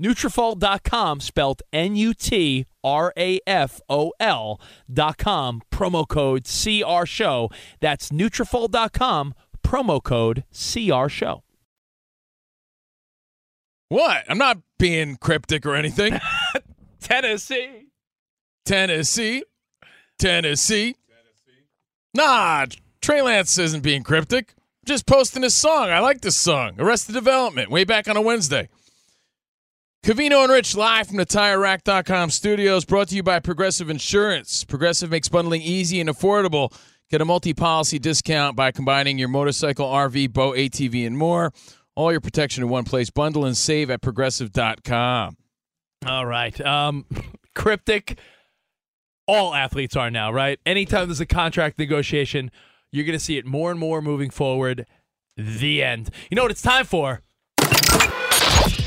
[0.00, 2.66] Nutrafol.com, spelled N-U-T-R-A-F-O-L
[4.92, 7.50] dot com, promo code CR Show.
[7.80, 11.42] That's Nutrafol.com, promo code CR Show.
[13.88, 14.24] What?
[14.28, 16.18] I'm not being cryptic or anything.
[17.00, 17.86] Tennessee.
[18.64, 19.44] Tennessee.
[20.18, 20.94] Tennessee.
[22.14, 22.66] Nah,
[23.00, 24.54] Trey Lance isn't being cryptic.
[24.84, 25.90] Just posting his song.
[25.90, 26.80] I like this song.
[26.80, 28.68] Arrested Development, way back on a Wednesday.
[30.06, 34.62] Cavino and Rich live from the TireRack.com studios, brought to you by Progressive Insurance.
[34.62, 36.72] Progressive makes bundling easy and affordable.
[37.10, 41.52] Get a multi-policy discount by combining your motorcycle, RV, boat, ATV, and more.
[41.96, 43.10] All your protection in one place.
[43.10, 45.38] Bundle and save at Progressive.com.
[46.06, 46.60] All right.
[46.60, 47.04] Um,
[47.56, 48.16] cryptic.
[49.26, 50.60] All athletes are now, right?
[50.64, 52.52] Anytime there's a contract negotiation,
[52.92, 54.86] you're going to see it more and more moving forward.
[55.36, 56.10] The end.
[56.30, 57.22] You know what it's time for?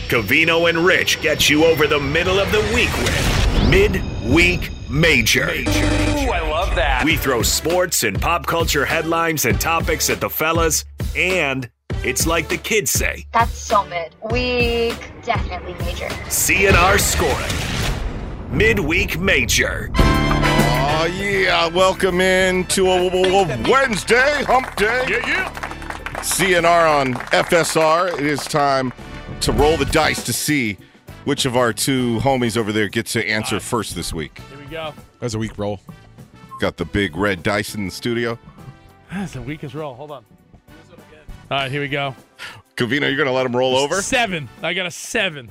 [0.10, 5.44] Cavino and Rich get you over the middle of the week with Midweek Major.
[5.52, 7.04] Ooh, I love that.
[7.06, 10.84] We throw sports and pop culture headlines and topics at the fellas,
[11.16, 11.70] and
[12.04, 14.16] it's like the kids say That's so mid.
[14.32, 16.08] Week definitely major.
[16.26, 18.58] CNR scoring.
[18.58, 19.92] Midweek Major.
[19.96, 21.68] Oh, yeah.
[21.68, 25.06] Welcome in to a, a- a Wednesday, hump day.
[25.08, 25.54] Yeah, yeah.
[26.22, 28.18] CNR on FSR.
[28.20, 28.92] It is time
[29.42, 30.78] to roll the dice to see
[31.26, 34.40] which of our two homies over there gets to answer first this week.
[34.50, 34.94] Here we go.
[35.20, 35.80] That's a weak roll.
[36.60, 38.38] Got the big red dice in the studio.
[39.12, 39.94] That's the weakest roll.
[39.96, 40.26] Hold on.
[41.52, 42.16] All right, here we go.
[42.76, 44.02] Cavino, you're going to let him roll over?
[44.02, 44.48] Seven.
[44.62, 45.50] I got a seven.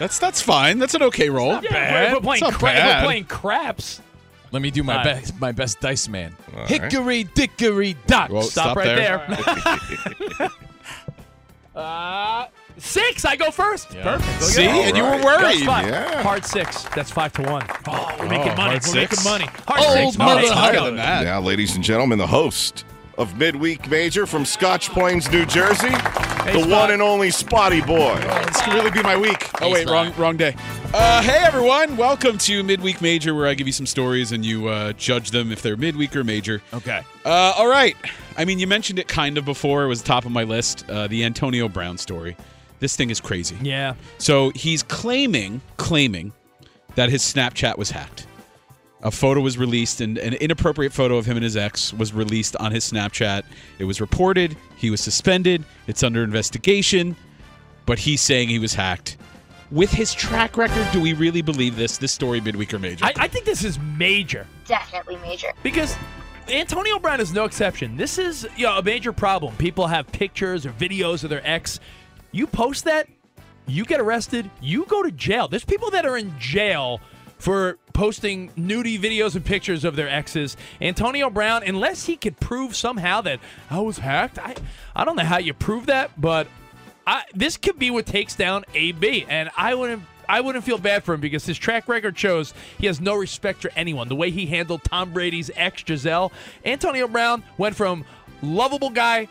[0.00, 0.78] That's that's fine.
[0.80, 1.52] That's an okay roll.
[1.52, 2.12] Not bad.
[2.12, 3.02] We're playing, It's not cra- bad.
[3.02, 4.00] we're playing craps.
[4.50, 5.20] Let me do my All right.
[5.22, 6.34] best my best dice man.
[6.52, 6.66] right.
[6.68, 8.30] Hickory dickory dock.
[8.30, 9.24] Stop, stop right there.
[10.38, 10.48] there.
[11.76, 12.46] uh,
[12.82, 13.24] six.
[13.24, 13.90] I go first.
[13.90, 14.40] Perfect.
[14.40, 14.84] Look See, at that.
[14.88, 15.66] and you were worried.
[15.66, 15.86] That's.
[15.86, 16.22] Yeah.
[16.22, 16.82] Hard six.
[16.94, 17.66] That's five to one.
[17.88, 18.70] Oh, we're making Oh, money.
[18.70, 19.24] hard We're six?
[19.24, 19.44] making money.
[19.66, 20.18] Hard Old six.
[20.18, 20.46] mother money.
[20.46, 21.24] It's higher higher than that.
[21.24, 22.84] Now, ladies and gentlemen, the host
[23.18, 26.68] of Midweek Major from Scotch Plains, New Jersey, the Spot.
[26.68, 28.16] one and only Spotty Boy.
[28.46, 29.46] This could really be my week.
[29.60, 29.92] Oh wait, Spot.
[30.06, 30.56] wrong wrong day.
[30.94, 34.68] Uh, hey everyone, welcome to Midweek Major, where I give you some stories and you
[34.68, 36.62] uh, judge them if they're midweek or major.
[36.72, 37.02] Okay.
[37.24, 37.94] Uh, all right.
[38.38, 39.84] I mean, you mentioned it kind of before.
[39.84, 40.88] It was top of my list.
[40.88, 42.36] Uh, the Antonio Brown story.
[42.80, 43.56] This thing is crazy.
[43.62, 43.94] Yeah.
[44.18, 46.32] So he's claiming, claiming
[46.96, 48.26] that his Snapchat was hacked.
[49.02, 52.54] A photo was released, and an inappropriate photo of him and his ex was released
[52.56, 53.44] on his Snapchat.
[53.78, 54.56] It was reported.
[54.76, 55.64] He was suspended.
[55.86, 57.16] It's under investigation.
[57.86, 59.16] But he's saying he was hacked.
[59.70, 61.96] With his track record, do we really believe this?
[61.96, 63.04] This story, midweek or major?
[63.04, 65.48] I, I think this is major Definitely major.
[65.62, 65.96] because
[66.48, 67.96] Antonio Brown is no exception.
[67.96, 69.54] This is you know, a major problem.
[69.56, 71.78] People have pictures or videos of their ex.
[72.32, 73.08] You post that,
[73.66, 75.48] you get arrested, you go to jail.
[75.48, 77.00] There's people that are in jail
[77.38, 80.56] for posting nudie videos and pictures of their exes.
[80.80, 83.40] Antonio Brown, unless he could prove somehow that
[83.70, 84.54] I was hacked, I
[84.94, 86.46] I don't know how you prove that, but
[87.06, 90.02] I, this could be what takes down AB, and I wouldn't.
[90.28, 93.62] I wouldn't feel bad for him because his track record shows he has no respect
[93.62, 94.06] for anyone.
[94.06, 96.30] The way he handled Tom Brady's ex Gisele,
[96.64, 98.04] Antonio Brown went from
[98.40, 99.26] lovable guy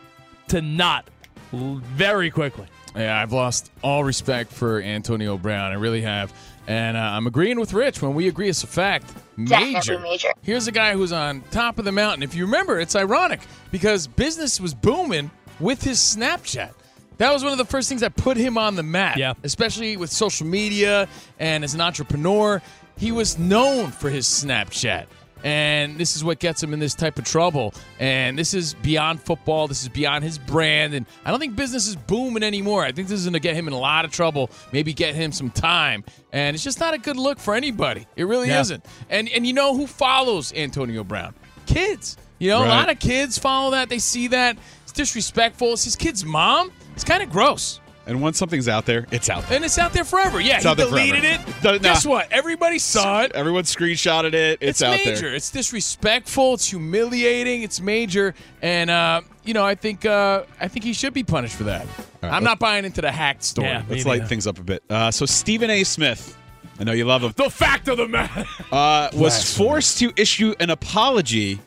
[0.50, 1.08] to not
[1.54, 2.68] very quickly.
[2.96, 5.72] Yeah, I've lost all respect for Antonio Brown.
[5.72, 6.34] I really have.
[6.68, 9.12] And uh, I'm agreeing with Rich when we agree it's a fact.
[9.44, 10.00] Definitely Major.
[10.00, 10.30] major.
[10.42, 12.22] Here's a guy who's on top of the mountain.
[12.24, 16.72] If you remember, it's ironic because business was booming with his Snapchat.
[17.18, 19.18] That was one of the first things that put him on the map.
[19.18, 19.34] Yeah.
[19.44, 21.08] Especially with social media
[21.40, 22.62] and as an entrepreneur.
[22.98, 25.06] He was known for his Snapchat.
[25.44, 27.74] And this is what gets him in this type of trouble.
[28.00, 29.68] And this is beyond football.
[29.68, 30.94] This is beyond his brand.
[30.94, 32.84] And I don't think business is booming anymore.
[32.84, 35.16] I think this is going to get him in a lot of trouble, maybe get
[35.16, 36.04] him some time.
[36.34, 38.06] And it's just not a good look for anybody.
[38.16, 38.62] It really Yeah.
[38.62, 38.86] isn't.
[39.10, 41.34] And and you know who follows Antonio Brown?
[41.66, 42.18] Kids.
[42.40, 43.90] You know, a lot of kids follow that.
[43.90, 44.58] They see that.
[44.84, 45.74] It's disrespectful.
[45.74, 46.72] It's his kid's mom.
[46.96, 47.80] It's kind of gross.
[48.10, 49.58] And once something's out there, it's out there.
[49.58, 50.42] And it's out there forever.
[50.42, 51.50] Yeah, It's he out there deleted forever.
[51.50, 51.64] it.
[51.64, 51.78] No, no.
[51.80, 52.32] Guess what?
[52.32, 53.34] Everybody saw it.
[53.36, 54.58] Everyone screenshotted it.
[54.62, 55.16] It's, out major.
[55.28, 55.36] there.
[55.36, 56.56] It's disrespectful.
[56.56, 57.62] It's humiliating.
[57.62, 58.34] It's major.
[58.64, 61.86] And uh, you know, I think uh, I think he should be punished for that.
[62.24, 63.68] right, I'm not buying into the hacked story.
[63.68, 63.84] Yeah.
[63.88, 64.28] Let's light neither.
[64.30, 64.84] things up a bit.
[64.90, 65.84] Uh, so Stephen A.
[65.84, 66.36] Smith,
[66.80, 68.44] I know you love him, The fact of the matter.
[68.72, 71.60] uh, was forced to issue an apology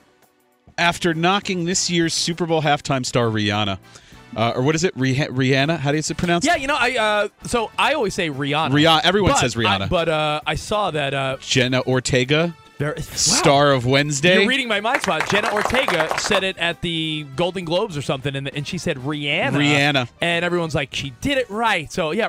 [0.77, 3.79] after knocking this year's Super Bowl halftime star Rihanna.
[4.37, 4.97] Uh, or what is it?
[4.97, 5.79] Rih- Rihanna?
[5.79, 8.71] How do you say pronounce Yeah, you know, I uh, so I always say Rihanna.
[8.71, 9.01] Rihanna.
[9.05, 9.83] Everyone But says Rihanna.
[9.83, 13.03] I, but uh, I saw that uh, Jenna Ortega, there, wow.
[13.03, 14.41] star of Wednesday.
[14.41, 15.29] You're reading my mind spot.
[15.29, 19.53] Jenna Ortega said it at the Golden Globes or something, and, and she said Rihanna.
[19.53, 20.09] Rihanna.
[20.21, 21.93] And everyone's like, she did it right.
[21.93, 22.29] So, yeah,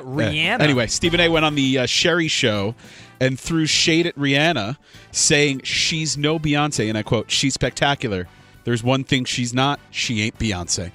[0.56, 0.60] Rihanna.
[0.60, 1.28] Anyway, Stephen A.
[1.28, 2.74] went on the uh, Sherry show
[3.18, 4.76] and threw shade at Rihanna,
[5.10, 8.28] saying she's no Beyonce, and I quote, "She's spectacular.
[8.64, 9.80] There's one thing she's not.
[9.90, 10.92] She ain't Beyonce."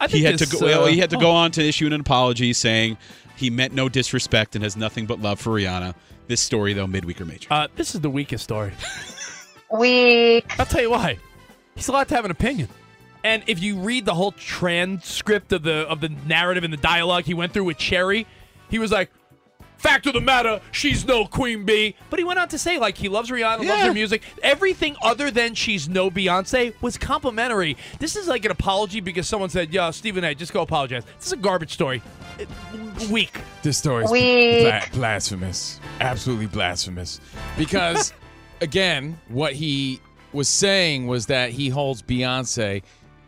[0.00, 0.66] Uh, I think He had to this, go.
[0.66, 1.20] well, uh, he had to oh.
[1.20, 2.96] go on to issue an apology, saying
[3.36, 5.94] he meant no disrespect and has nothing but love for Rihanna.
[6.26, 7.52] This story, though, midweek or major.
[7.52, 8.72] Uh, this is the weakest story.
[9.72, 10.44] Weak.
[10.58, 11.18] I'll tell you why.
[11.74, 12.68] He's allowed to have an opinion.
[13.22, 17.24] And if you read the whole transcript of the of the narrative and the dialogue
[17.24, 18.26] he went through with Sherri,
[18.70, 19.10] he was like,
[19.80, 22.96] "Fact of the matter, she's no Queen Bee." But he went on to say like
[22.98, 24.22] he loves Rihanna, loves her music.
[24.42, 27.76] Everything other than she's no Beyonce was complimentary.
[27.98, 31.26] This is like an apology because someone said, "Yo, Stephen A, just go apologize." This
[31.26, 32.02] is a garbage story.
[32.38, 32.44] Uh,
[33.10, 33.40] weak.
[33.62, 34.62] This story is Weak.
[34.64, 35.80] bla- blasphemous.
[36.00, 37.20] Absolutely blasphemous.
[37.58, 38.12] Because,
[38.60, 40.00] again, what he
[40.32, 42.82] was saying was that he holds Beyonce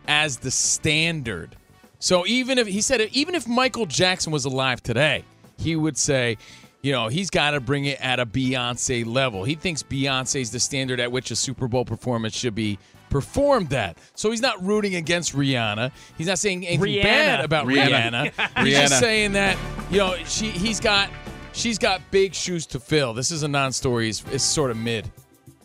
[0.09, 1.57] as the standard.
[1.99, 5.25] So even if he said, even if Michael Jackson was alive today,
[5.63, 6.37] he would say,
[6.83, 9.45] you know, he's got to bring it at a Beyonce level.
[9.45, 13.99] He thinks Beyonce's the standard at which a Super Bowl performance should be performed that.
[14.15, 15.93] So he's not rooting against Rihanna.
[16.19, 17.03] He's not saying anything Rihanna.
[17.03, 18.33] bad about Rihanna.
[18.33, 18.65] Rihanna.
[18.65, 19.57] He's just saying that
[19.91, 21.11] you know she he's got
[21.53, 23.13] she's got big shoes to fill.
[23.13, 24.09] This is a non-story.
[24.09, 25.11] It's, it's sort of mid.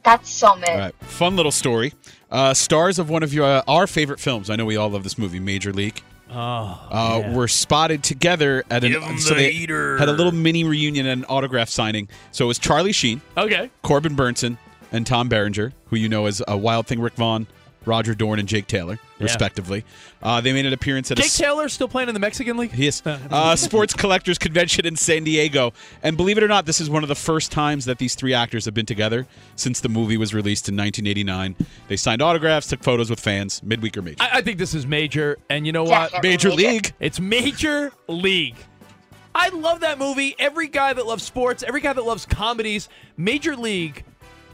[0.04, 0.70] That's so mid.
[0.70, 1.94] All right, fun little story.
[2.30, 4.50] Uh, stars of one of your uh, our favorite films.
[4.50, 6.02] I know we all love this movie, Major League.
[6.30, 6.36] Oh,
[6.92, 7.34] uh, yeah.
[7.34, 9.98] were spotted together at an Give 'em so the they heater.
[9.98, 12.10] had a little mini reunion and an autograph signing.
[12.32, 13.70] So it was Charlie Sheen, okay.
[13.82, 14.58] Corbin Bernsen,
[14.92, 17.48] and Tom Berenger, who you know as a Wild Thing Rick Vaughn,
[17.88, 19.86] Roger Dorn, and Jake Taylor, respectively.
[20.22, 22.74] Uh, they made an appearance at a Jake Taylor still playing in the Mexican League?
[22.76, 23.02] Yes.
[23.06, 25.74] Uh, sports collectors convention in San Diego.
[26.04, 28.34] And believe it or not, this is one of the first times that these three
[28.34, 31.56] actors have been together since the movie was released in 1989.
[31.88, 34.18] They signed autographs, took photos with fans, midweek or major.
[34.22, 36.12] I, I think this is major, and you know what?
[36.12, 36.70] Definitely Major major.
[36.70, 36.94] League.
[37.00, 38.56] It's Major League.
[39.34, 40.36] I love that movie.
[40.40, 44.04] Every guy that loves sports, every guy that loves comedies, Major League.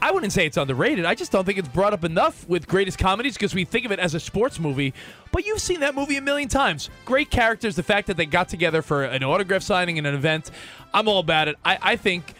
[0.04, 1.06] I wouldn't say it's underrated.
[1.06, 3.90] I just don't think it's brought up enough with greatest comedies because we think of
[3.90, 4.92] it as a sports movie.
[5.32, 6.90] But you've seen that movie a million times.
[7.06, 7.74] Great characters.
[7.74, 10.50] The fact that they got together for an autograph signing and an event,
[10.92, 11.56] I'm all about it.
[11.64, 12.34] I, I think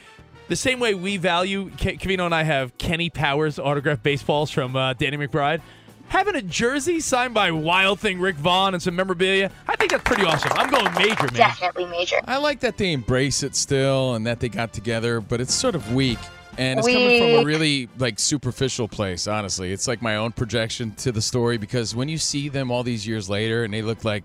[0.48, 4.76] the same way we value, Ke- Cavino and I have Kenny Powers autograph baseballs from
[4.76, 5.62] uh, Danny McBride.
[6.08, 10.04] Having a jersey signed by Wild Thing Rick Vaughn and some memorabilia, I think that's
[10.04, 10.50] pretty awesome.
[10.52, 11.32] I'm going major, man.
[11.32, 12.20] Definitely major.
[12.26, 15.74] I like that they embrace it still and that they got together, but it's sort
[15.74, 16.18] of weak.
[16.58, 19.72] And it's coming from a really like superficial place, honestly.
[19.72, 23.06] It's like my own projection to the story because when you see them all these
[23.06, 24.24] years later and they look like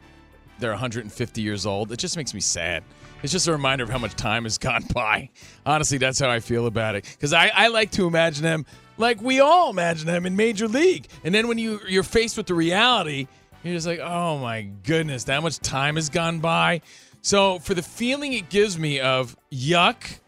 [0.60, 2.84] they're 150 years old, it just makes me sad.
[3.24, 5.30] It's just a reminder of how much time has gone by.
[5.66, 7.06] Honestly, that's how I feel about it.
[7.06, 8.66] Because I, I like to imagine them
[8.98, 11.08] like we all imagine them in Major League.
[11.24, 13.28] And then when you, you're faced with the reality,
[13.64, 16.82] you're just like, oh my goodness, that much time has gone by.
[17.22, 20.20] So for the feeling it gives me of yuck,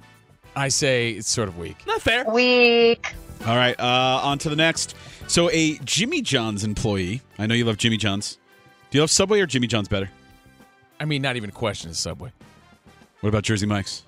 [0.55, 1.77] I say it's sort of weak.
[1.87, 2.25] Not fair.
[2.29, 3.13] Weak.
[3.45, 4.95] All right, uh, on to the next.
[5.27, 7.21] So, a Jimmy John's employee.
[7.39, 8.37] I know you love Jimmy John's.
[8.89, 10.09] Do you love Subway or Jimmy John's better?
[10.99, 12.31] I mean, not even a question is Subway.
[13.21, 14.03] What about Jersey Mike's?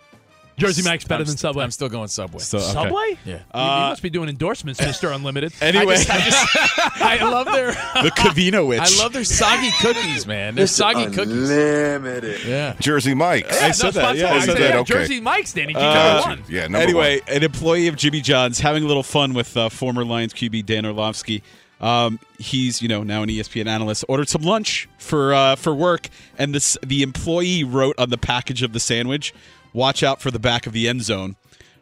[0.57, 1.63] Jersey Mike's better I'm than st- Subway.
[1.63, 2.39] I'm still going Subway.
[2.39, 2.67] So, okay.
[2.71, 3.17] Subway?
[3.25, 3.33] Yeah.
[3.33, 5.53] You- you, Uh, must be doing endorsements, Mister Unlimited.
[5.61, 7.67] Anyway, I just, I love their
[8.03, 8.79] the Cavino witch.
[8.81, 10.55] I love their soggy cookies, man.
[10.55, 11.49] They're soggy cookies.
[11.49, 12.45] Unlimited.
[12.45, 12.75] Yeah.
[12.79, 13.61] Jersey Mike's.
[13.61, 14.15] I said that.
[14.17, 14.75] Yeah, I said that.
[14.77, 14.93] Okay.
[14.93, 15.73] Jersey Mike's, Danny.
[15.75, 16.37] Uh, GG Got one.
[16.39, 16.43] you.
[16.55, 17.37] Yeah, number anyway, one.
[17.37, 20.85] an employee of Jimmy John's having a little fun with uh, former Lions QB Dan
[20.85, 21.43] Orlovsky.
[21.81, 24.05] Um, he's you know now an ESPN analyst.
[24.07, 28.61] Ordered some lunch for uh, for work, and this the employee wrote on the package
[28.63, 29.33] of the sandwich,
[29.73, 31.35] "Watch out for the back of the end zone."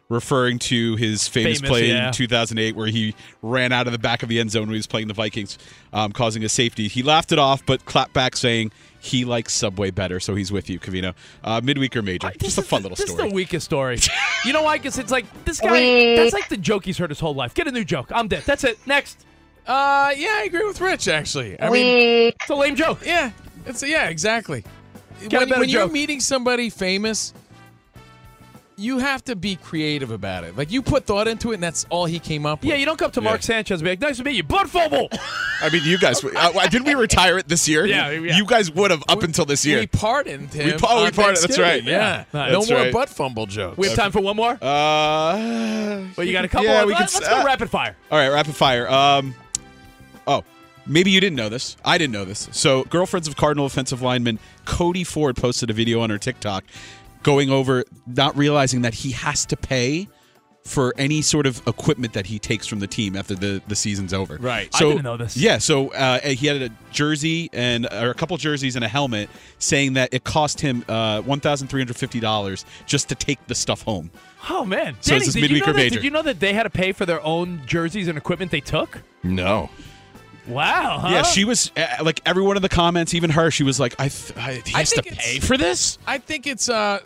[0.08, 2.08] Referring to his famous, Famous, play yeah.
[2.08, 4.76] in 2008, where he ran out of the back of the end zone when he
[4.76, 5.56] was playing the Vikings,
[5.94, 6.86] um, causing a safety.
[6.88, 10.68] He laughed it off, but clapped back, saying he likes Subway better, so he's with
[10.68, 11.14] you, Cavino.
[11.42, 13.24] Uh, midweek or major, just a fun little this story.
[13.24, 13.98] is the weakest story.
[14.44, 14.76] you know why?
[14.76, 16.16] Because it's like this guy.
[16.16, 17.54] That's like the joke he's heard his whole life.
[17.54, 18.10] Get a new joke.
[18.14, 18.42] I'm dead.
[18.44, 18.86] That's it.
[18.86, 19.24] Next.
[19.66, 21.08] Uh, yeah, I agree with Rich.
[21.08, 22.98] Actually, I mean, It's a lame joke.
[23.06, 23.30] yeah,
[23.64, 24.62] it's yeah, exactly.
[25.22, 27.32] Get a When, better when you're meeting somebody famous,
[28.76, 30.56] you have to be creative about it.
[30.56, 32.70] Like you put thought into it, and that's all he came up with.
[32.70, 34.42] Yeah, you don't come up to Mark Sanchez and be like, nice to meet you,
[34.42, 35.08] blood fumble.
[35.62, 36.24] I mean, you guys.
[36.24, 37.84] Uh, didn't we retire it this year?
[37.86, 38.36] Yeah, yeah.
[38.36, 39.78] You guys would have up until this year.
[39.80, 40.66] We pardoned him.
[40.66, 41.82] We pa- we on pardoned- that's right.
[41.84, 42.46] Thanksgiving, Yeah, Yeah.
[42.50, 42.92] no That's more right.
[42.92, 43.76] butt fumble jokes.
[43.78, 44.58] we have time for one more?
[44.60, 46.66] Uh, Well, you got a couple.
[46.66, 47.22] Yeah, of- we let's, could.
[47.24, 47.96] let's go uh, rapid fire.
[48.10, 48.88] All right, rapid fire.
[48.90, 49.34] Um,
[50.26, 50.44] oh,
[50.86, 51.76] maybe you didn't know this.
[51.84, 52.48] I didn't know this.
[52.52, 56.64] So, girlfriends of Cardinal offensive lineman Cody Ford posted a video on her TikTok
[57.22, 60.08] going over not realizing that he has to pay
[60.64, 64.14] for any sort of equipment that he takes from the team after the, the season's
[64.14, 64.36] over.
[64.36, 64.68] Right.
[64.74, 65.36] I didn't know this.
[65.36, 65.58] Yeah.
[65.58, 69.94] So uh, he had a jersey and or a couple jerseys and a helmet, saying
[69.94, 73.54] that it cost him uh, one thousand three hundred fifty dollars just to take the
[73.54, 74.10] stuff home.
[74.48, 76.40] Oh man, So Danny, it's this did, you know or that, did you know that
[76.40, 79.02] they had to pay for their own jerseys and equipment they took?
[79.24, 79.68] No.
[80.46, 80.98] Wow.
[81.00, 81.08] Huh?
[81.10, 83.50] Yeah, she was uh, like everyone in the comments, even her.
[83.50, 85.98] She was like, "I, th- I he I has to think it's- pay for this."
[86.06, 86.98] I think it's uh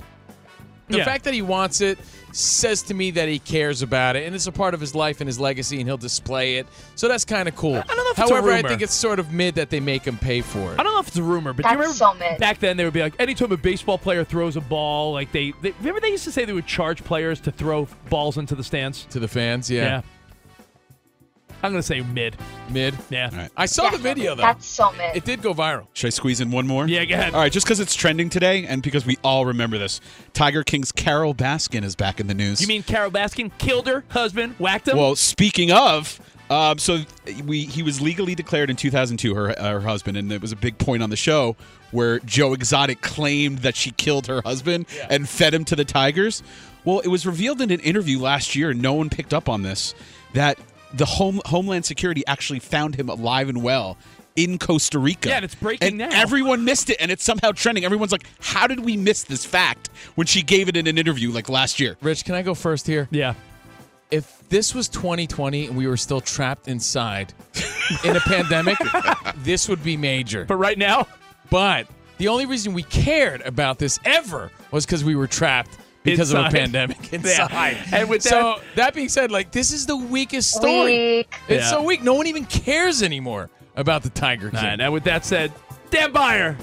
[0.88, 1.04] the Yeah.
[1.04, 1.98] fact that he wants it
[2.32, 5.22] says to me that he cares about it and it's a part of his life
[5.22, 6.66] and his legacy and he'll display it.
[6.94, 7.76] So that's kind of cool.
[7.76, 9.80] I don't know if it's a However, I think it's sort of mid that they
[9.80, 10.78] make him pay for it.
[10.78, 12.38] I don't know if it's a rumor, but do you remember so mid.
[12.38, 15.52] back then they would be like, anytime a baseball player throws a ball, like they,
[15.62, 18.64] they remember they used to say they would charge players to throw balls into the
[18.64, 19.06] stands.
[19.06, 20.02] To the fans, yeah.
[21.62, 22.36] I'm gonna say mid.
[22.70, 22.94] Mid.
[23.10, 23.30] Yeah.
[23.32, 23.50] All right.
[23.56, 24.42] I saw the video though.
[24.42, 25.16] That's so mid.
[25.16, 25.86] It did go viral.
[25.94, 26.86] Should I squeeze in one more?
[26.86, 27.34] Yeah, go ahead.
[27.34, 30.00] All right, just because it's trending today, and because we all remember this,
[30.32, 32.60] Tiger King's Carole Baskin is back in the news.
[32.60, 34.96] You mean Carole Baskin killed her husband, whacked him?
[34.96, 37.00] Well, speaking of, um, so
[37.44, 40.78] we he was legally declared in 2002, her her husband, and it was a big
[40.78, 41.56] point on the show
[41.90, 46.42] where Joe Exotic claimed that she killed her husband and fed him to the tigers.
[46.84, 49.62] Well, it was revealed in an interview last year, and no one picked up on
[49.62, 49.94] this,
[50.34, 50.58] that
[50.96, 53.96] the home Homeland Security actually found him alive and well.
[54.34, 55.30] In Costa Rica.
[55.30, 56.08] Yeah, and it's breaking and now.
[56.12, 57.86] Everyone missed it, and it's somehow trending.
[57.86, 61.30] Everyone's like, "How did we miss this fact?" When she gave it in an interview
[61.32, 61.96] like last year.
[62.02, 63.08] Rich, can I go first here?
[63.10, 63.32] yeah.
[64.10, 67.32] If this was 2020 and we were still trapped inside
[68.04, 68.76] in a pandemic,
[69.38, 70.44] this would be major.
[70.44, 71.08] But right now,
[71.50, 71.88] But
[72.18, 75.76] the only reason we cared about this ever was because we were trapped
[76.06, 77.76] because of a pandemic inside.
[77.92, 81.18] And with so that being said, like this is the weakest story.
[81.18, 81.34] Weak.
[81.48, 81.70] It's Yeah.
[81.70, 82.02] so weak.
[82.02, 84.80] No one even cares anymore about the Tiger King.
[84.80, 85.52] and with that said,
[85.90, 86.56] Dan Byer,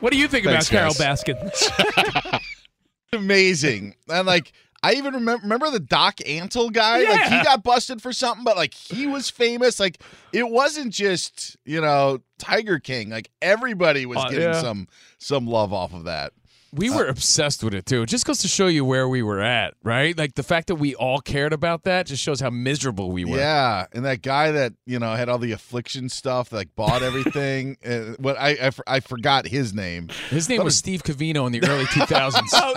[0.00, 1.22] what do you think Thanks, about Carole guys.
[1.24, 2.40] Baskin?
[3.12, 3.94] amazing.
[4.08, 7.00] And like I even remember remember the Doc Antle guy?
[7.00, 7.10] Yeah.
[7.10, 9.78] Like he got busted for something, but like he was famous.
[9.78, 13.10] Like it wasn't just, you know, Tiger King.
[13.10, 14.60] Like everybody was Uh, getting yeah.
[14.60, 14.88] some
[15.18, 16.32] some love off of that.
[16.72, 18.02] We were obsessed with it too.
[18.02, 20.16] It just goes to show you where we were at, right?
[20.16, 23.38] Like the fact that we all cared about that just shows how miserable we were.
[23.38, 27.76] Yeah, and that guy that you know had all the affliction stuff, like bought everything.
[27.84, 30.08] uh, what i i forgot his name.
[30.28, 32.48] His name That was Steve Cavino in the early 2000s.
[32.54, 32.72] oh,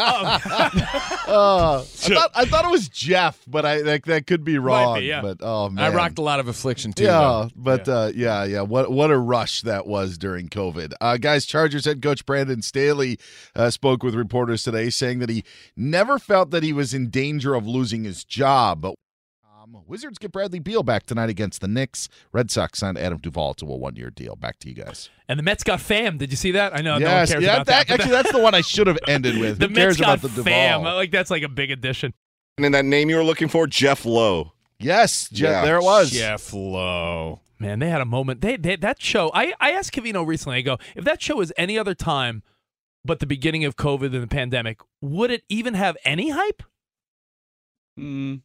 [0.50, 1.20] oh.
[1.34, 5.00] Uh, I thought I thought it was Jeff, but I like that could be wrong.
[5.00, 5.22] be, yeah.
[5.22, 7.06] But oh man, I rocked a lot of affliction too.
[7.06, 7.50] yeah, though.
[7.56, 8.62] but Uh, yeah, yeah.
[8.62, 10.94] What what a rush that was during COVID.
[11.00, 13.20] Uh, guys, Chargers head coach Brandon Staley
[13.56, 15.44] uh, spoke with reporters today, saying that he
[15.76, 18.80] never felt that he was in danger of losing his job.
[18.80, 18.96] But
[19.62, 22.08] um, Wizards get Bradley Beal back tonight against the Knicks.
[22.32, 24.38] Red Sox signed Adam Duvall to a one year deal.
[24.38, 25.10] Back to you guys.
[25.28, 26.18] and the Mets got Pham.
[26.18, 26.74] Did you see that?
[26.74, 27.56] I know no one yes, cares yeah.
[27.56, 27.88] about that.
[27.90, 29.60] but actually, that's the one I should have ended with.
[29.60, 30.78] the Who cares Mets got about the Pham.
[30.78, 30.96] Duvall?
[30.96, 32.14] Like that's like a big addition.
[32.58, 34.54] And then that name you were looking for, Jeff Lowe.
[34.80, 35.66] Yes, Jeff, Yeah.
[35.66, 36.12] there it was.
[36.12, 37.42] Jeff Lowe.
[37.60, 38.40] Man, they had a moment.
[38.40, 39.30] They, they that show.
[39.34, 40.60] I I asked Cavino recently.
[40.60, 42.44] I go, if that show was any other time,
[43.06, 46.64] but the beginning of COVID and the pandemic, would it even have any hype?
[48.00, 48.42] Mm,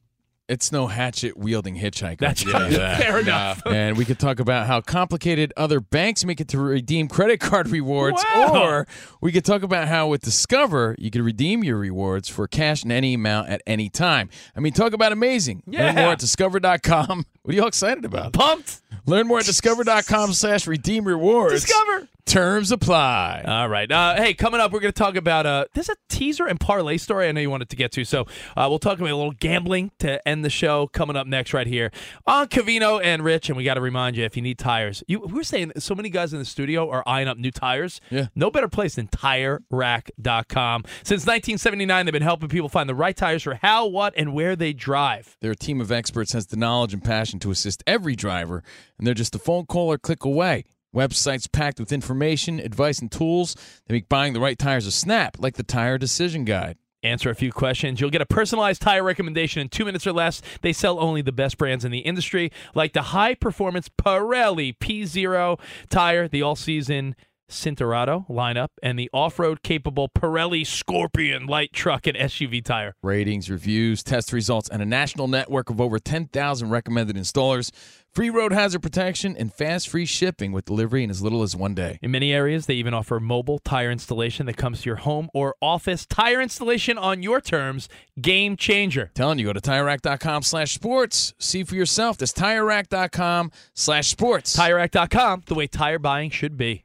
[0.49, 2.19] It's no hatchet wielding hitchhiker.
[2.19, 3.01] That's I'll tell that.
[3.01, 3.63] fair enough.
[3.67, 7.69] And we could talk about how complicated other banks make it to redeem credit card
[7.79, 8.63] rewards, Wow.
[8.63, 8.87] or
[9.21, 12.91] we could talk about how with Discover you can redeem your rewards for cash in
[12.93, 14.29] any amount at any time.
[14.57, 15.63] I mean, talk about amazing.
[15.67, 15.87] Yeah.
[15.87, 17.25] Learn more at discover.com.
[17.43, 18.35] What are you all excited about?
[18.35, 18.83] Pumped.
[19.07, 21.63] Learn more at discover.com slash redeem rewards.
[21.65, 22.07] Discover.
[22.29, 23.43] Terms apply.
[23.47, 23.91] All right.
[23.91, 26.99] Uh, hey, coming up, we're going to talk about uh, there's a teaser and parlay
[26.99, 28.05] story I know you wanted to get to.
[28.05, 31.55] So uh, we'll talk about a little gambling to end the show coming up next
[31.55, 31.91] right here
[32.27, 33.49] on Cavino and Rich.
[33.49, 35.95] And we got to remind you if you need tires, you we were saying so
[35.95, 37.99] many guys in the studio are eyeing up new tires.
[38.11, 38.27] Yeah.
[38.35, 40.85] No better place than TireRack.com.
[41.05, 44.55] Since 1979, they've been helping people find the right tires for how, what, and where
[44.55, 45.39] they drive.
[45.41, 48.63] Their team of experts has the knowledge and passion to assist every driver,
[48.99, 50.65] and they're just a phone call or click away.
[50.99, 53.55] Websites packed with information, advice, and tools
[53.87, 56.77] that make buying the right tires a snap, like the Tire Decision Guide.
[57.05, 58.01] answer a few questions.
[58.01, 60.43] You'll get a personalized tire recommendation in two minutes or less.
[60.63, 65.61] They sell only the best brands in the industry, like the high performance Pirelli P0
[65.89, 67.15] tire, the all season
[67.51, 72.95] Cinturato lineup, and the off road capable Pirelli Scorpion light truck and SUV tire.
[73.03, 77.71] Ratings, reviews, test results, and a national network of over 10,000 recommended installers.
[78.11, 81.75] Free road hazard protection and fast free shipping with delivery in as little as one
[81.75, 81.99] day.
[82.03, 85.55] In many areas, they even offer mobile tire installation that comes to your home or
[85.61, 86.07] office.
[86.07, 87.89] Tire installation on your terms.
[88.21, 89.11] Game changer.
[89.15, 91.35] Telling you, go to TireRack.com slash sports.
[91.39, 92.19] See for yourself.
[92.19, 94.57] That's TireRack.com slash sports.
[94.57, 96.85] TireRack.com, the way tire buying should be.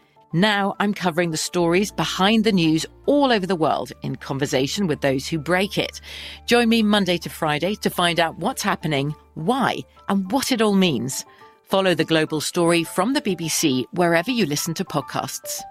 [0.33, 5.01] Now I'm covering the stories behind the news all over the world in conversation with
[5.01, 5.99] those who break it.
[6.45, 10.73] Join me Monday to Friday to find out what's happening, why, and what it all
[10.73, 11.25] means.
[11.63, 15.61] Follow the global story from the BBC wherever you listen to podcasts.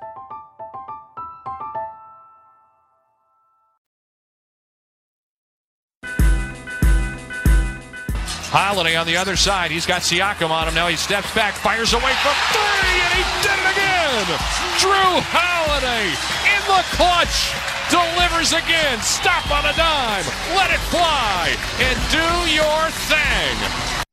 [8.53, 9.71] Holiday on the other side.
[9.71, 10.89] He's got Siakam on him now.
[10.89, 13.90] He steps back, fires away from three, and he did it again.
[14.11, 16.11] Jrue Holiday
[16.51, 17.55] in the clutch.
[17.91, 18.99] Delivers again.
[19.03, 20.25] Stop on a dime.
[20.57, 24.05] Let it fly and do your thing.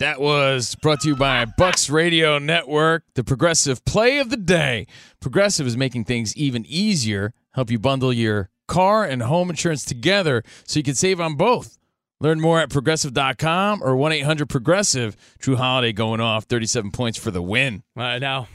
[0.00, 4.86] That was brought to you by Bucks Radio Network, the progressive play of the day.
[5.20, 10.42] Progressive is making things even easier, help you bundle your car and home insurance together
[10.64, 11.78] so you can save on both.
[12.20, 15.16] Learn more at progressive.com or 1 800 Progressive.
[15.40, 17.82] Jrue Holiday going off 37 points for the win.
[17.96, 18.48] All right, now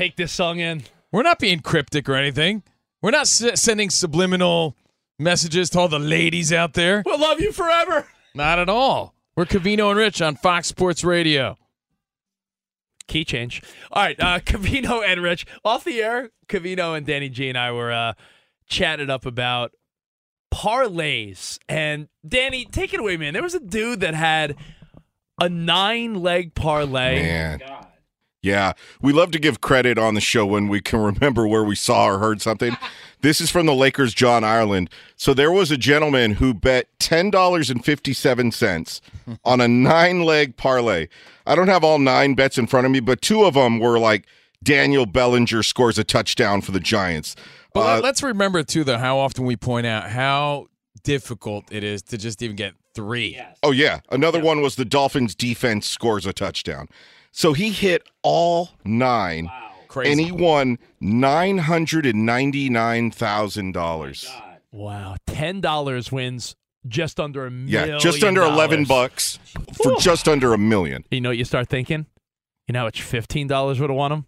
[0.00, 0.82] take this song in.
[1.12, 2.62] We're not being cryptic or anything.
[3.02, 4.74] We're not s- sending subliminal
[5.18, 7.02] messages to all the ladies out there.
[7.04, 8.06] We'll love you forever.
[8.34, 9.14] Not at all.
[9.36, 11.58] We're Cavino and Rich on Fox Sports Radio.
[13.08, 13.62] Key change.
[13.92, 16.30] All right, uh, Cavino and Rich off the air.
[16.48, 18.14] Cavino and Danny G and I were uh,
[18.68, 19.72] chatted up about
[20.50, 21.58] parlays.
[21.68, 23.34] And Danny, take it away, man.
[23.34, 24.56] There was a dude that had
[25.38, 27.20] a nine leg parlay.
[27.22, 27.60] Man.
[28.42, 28.72] Yeah,
[29.02, 32.06] we love to give credit on the show when we can remember where we saw
[32.06, 32.74] or heard something.
[33.20, 34.88] this is from the Lakers, John Ireland.
[35.16, 39.02] So there was a gentleman who bet ten dollars and fifty-seven cents
[39.44, 41.08] on a nine-leg parlay.
[41.46, 43.98] I don't have all nine bets in front of me, but two of them were
[43.98, 44.24] like
[44.62, 47.36] Daniel Bellinger scores a touchdown for the Giants.
[47.74, 50.66] But Uh, let- let's remember, too, though, how often we point out how
[51.04, 53.38] difficult it is to just even get three.
[53.62, 56.88] Oh yeah, another one was the Dolphins defense scores a touchdown.
[57.32, 59.50] So he hit all nine,
[59.88, 60.10] Crazy.
[60.10, 64.26] and he won nine hundred and ninety-nine thousand dollars.
[64.28, 66.56] Oh wow, ten dollars wins
[66.86, 67.88] just under a million.
[67.90, 69.38] Yeah, just under eleven bucks
[69.82, 71.04] for just under a million.
[71.10, 72.06] You know what you start thinking?
[72.66, 74.26] You know how much fifteen dollars would have won him?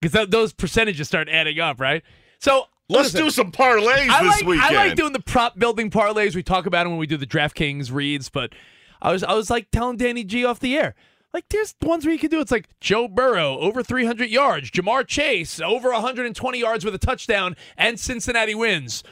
[0.00, 2.02] Because those percentages start adding up, right?
[2.40, 4.76] So Let's listen, do some parlays I this like, weekend.
[4.76, 6.34] I like doing the prop building parlays.
[6.34, 8.52] We talk about them when we do the DraftKings reads, but
[9.00, 10.94] I was I was like telling Danny G off the air.
[11.34, 15.04] Like there's ones where you can do it's like Joe Burrow over 300 yards, Ja'Marr
[15.04, 19.02] Chase over 120 yards with a touchdown, and Cincinnati wins.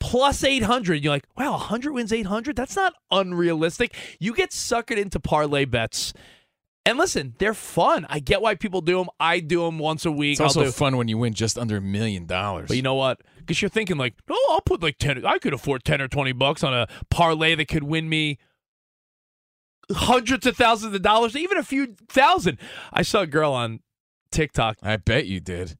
[0.00, 1.02] Plus 800.
[1.02, 2.56] You're like, wow, 100 wins 800?
[2.56, 3.94] That's not unrealistic.
[4.18, 6.12] You get suckered into parlay bets.
[6.84, 8.06] And listen, they're fun.
[8.08, 9.08] I get why people do them.
[9.18, 10.32] I do them once a week.
[10.32, 12.68] It's also do, fun when you win just under a million dollars.
[12.68, 13.20] But you know what?
[13.38, 15.24] Because you're thinking like, oh, I'll put like 10.
[15.24, 18.38] I could afford 10 or 20 bucks on a parlay that could win me
[19.92, 22.58] hundreds of thousands of dollars, even a few thousand.
[22.92, 23.80] I saw a girl on
[24.30, 24.78] TikTok.
[24.82, 25.76] I bet you did.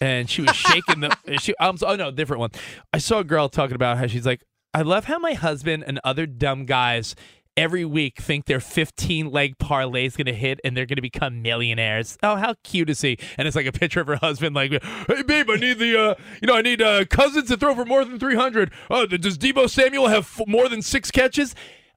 [0.00, 1.16] And she was shaking the.
[1.38, 2.50] She, I'm, oh no, different one.
[2.92, 4.42] I saw a girl talking about how she's like,
[4.74, 7.14] I love how my husband and other dumb guys
[7.56, 11.02] every week think their 15 leg parlay is going to hit and they're going to
[11.02, 12.16] become millionaires.
[12.22, 13.18] Oh, how cute is he?
[13.36, 16.14] And it's like a picture of her husband, like, hey, babe, I need the, uh,
[16.40, 18.72] you know, I need uh, cousins to throw for more than 300.
[18.90, 21.54] Oh, does Deebo Samuel have f- more than six catches?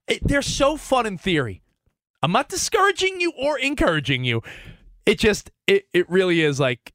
[0.08, 1.62] It, they're so fun in theory.
[2.22, 4.42] I'm not discouraging you or encouraging you.
[5.06, 6.94] It just, it, it really is like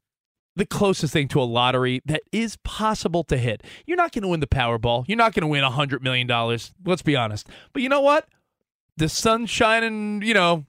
[0.56, 3.62] the closest thing to a lottery that is possible to hit.
[3.86, 5.04] You're not going to win the Powerball.
[5.06, 6.26] You're not going to win $100 million.
[6.84, 7.48] Let's be honest.
[7.72, 8.28] But you know what?
[8.96, 10.66] The sun's shining, you know,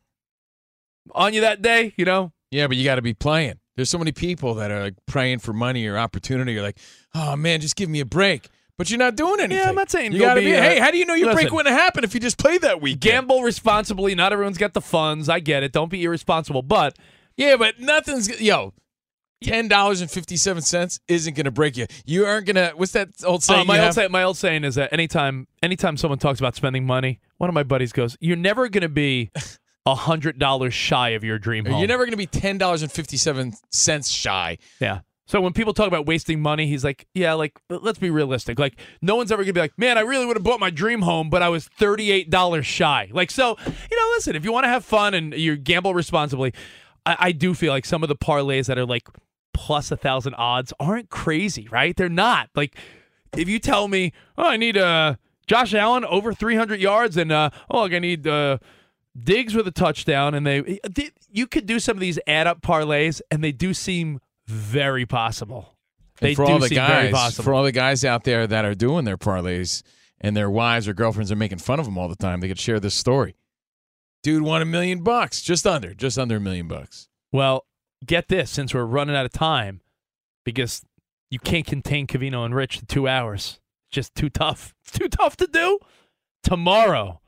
[1.14, 2.32] on you that day, you know?
[2.52, 3.60] Yeah, but you got to be playing.
[3.76, 6.54] There's so many people that are like praying for money or opportunity.
[6.54, 6.78] You're like,
[7.16, 8.50] oh man, just give me a break.
[8.82, 9.58] But you're not doing anything.
[9.64, 10.56] Yeah, I'm not saying you go got to be, be.
[10.56, 11.56] uh, hey, how do you know your break listen.
[11.56, 13.00] wouldn't happen if you just played that week?
[13.00, 14.16] Gamble responsibly.
[14.16, 15.30] Not everyone's got the funds.
[15.30, 15.72] I get it.
[15.72, 16.64] Don't be irresponsible.
[16.64, 16.98] But
[17.38, 18.74] Yeah, but nothing's yo.
[19.44, 21.86] Ten dollars and fifty seven cents isn't going to break you.
[22.08, 22.74] You aren't going to.
[22.76, 23.62] What's that old saying?
[23.62, 26.84] Uh, my old say, my old saying is that anytime anytime someone talks about spending
[26.84, 29.30] money, one of my buddies goes, "You're never going to be
[29.86, 32.82] a hundred dollars shy of your dream home." You're never going to be ten dollars
[32.82, 34.58] and fifty seven cents shy.
[34.80, 35.02] Yeah.
[35.32, 38.60] So when people talk about wasting money, he's like, "Yeah, like let's be realistic.
[38.60, 41.04] Like no one's ever gonna be like, man, I really would have bought my dream
[41.04, 43.10] home, but I was thirty eight dollars shy.
[43.14, 46.54] Like so, you know, listen, if you want to have fun and you gamble responsibly,
[47.06, 49.08] I, I do feel like some of the parlays that are like
[49.54, 51.96] plus a thousand odds aren't crazy, right?
[51.96, 52.50] They're not.
[52.54, 52.76] Like
[53.38, 55.16] if you tell me, oh, I need uh
[55.48, 58.58] Josh Allen over three hundred yards, and uh, oh, like I need uh.
[59.22, 60.80] Diggs with a touchdown, and they
[61.30, 64.22] you could do some of these add up parlays, and they do seem
[64.52, 65.76] very possible.
[66.20, 67.44] And They for do all the seem very guys, possible.
[67.44, 69.82] for all the guys out there that are doing their parlays
[70.20, 72.60] and their wives or girlfriends are making fun of them all the time, they could
[72.60, 73.36] share this story.
[74.24, 77.08] Dude won a million bucks, just under, just under a million bucks.
[77.32, 77.66] Well,
[78.06, 79.82] get this, since we're running out of time,
[80.46, 80.84] because
[81.32, 83.60] you can't contain Cavino and Rich to two hours.
[83.90, 84.76] Just too tough.
[84.84, 85.80] It's too tough to do.
[86.44, 87.22] Tomorrow,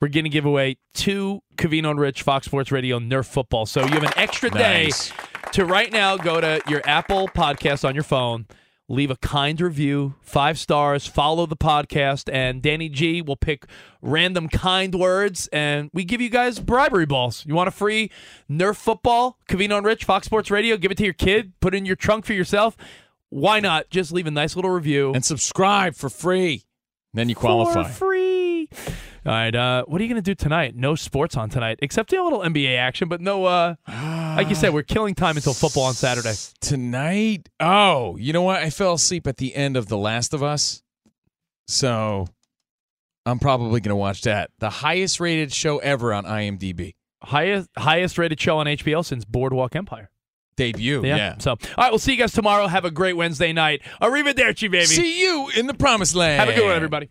[0.00, 3.64] we're going to give away two Cavino and Rich Fox Sports Radio Nerf football.
[3.66, 5.12] So you have an extra day Nice.
[5.56, 8.44] To right now go to your Apple podcast on your phone,
[8.90, 13.64] leave a kind review, five stars, follow the podcast, and Danny G will pick
[14.02, 17.42] random kind words, and we give you guys bribery balls.
[17.46, 18.10] You want a free
[18.50, 20.76] Nerf football, Cavino and Rich, Fox Sports Radio?
[20.76, 22.76] Give it to your kid, put it in your trunk for yourself.
[23.30, 23.88] Why not?
[23.88, 25.14] Just leave a nice little review.
[25.14, 26.64] And subscribe for free.
[27.14, 27.84] Then you qualify.
[27.84, 28.68] For free.
[29.26, 30.76] All right, uh, what are you going to do tonight?
[30.76, 34.72] No sports on tonight, except a little NBA action, but no, uh, like you said,
[34.72, 36.34] we're killing time until football on Saturday.
[36.60, 37.48] Tonight?
[37.58, 38.62] Oh, you know what?
[38.62, 40.80] I fell asleep at the end of The Last of Us.
[41.66, 42.28] So
[43.24, 44.52] I'm probably going to watch that.
[44.60, 46.94] The highest rated show ever on IMDb.
[47.20, 50.08] Highest highest rated show on HBO since Boardwalk Empire.
[50.56, 51.04] Debut.
[51.04, 51.34] Yeah.
[51.38, 52.68] So, all right, we'll see you guys tomorrow.
[52.68, 53.82] Have a great Wednesday night.
[54.00, 54.86] Arrivederci, baby.
[54.86, 56.38] See you in the promised land.
[56.38, 57.10] Have a good one, everybody.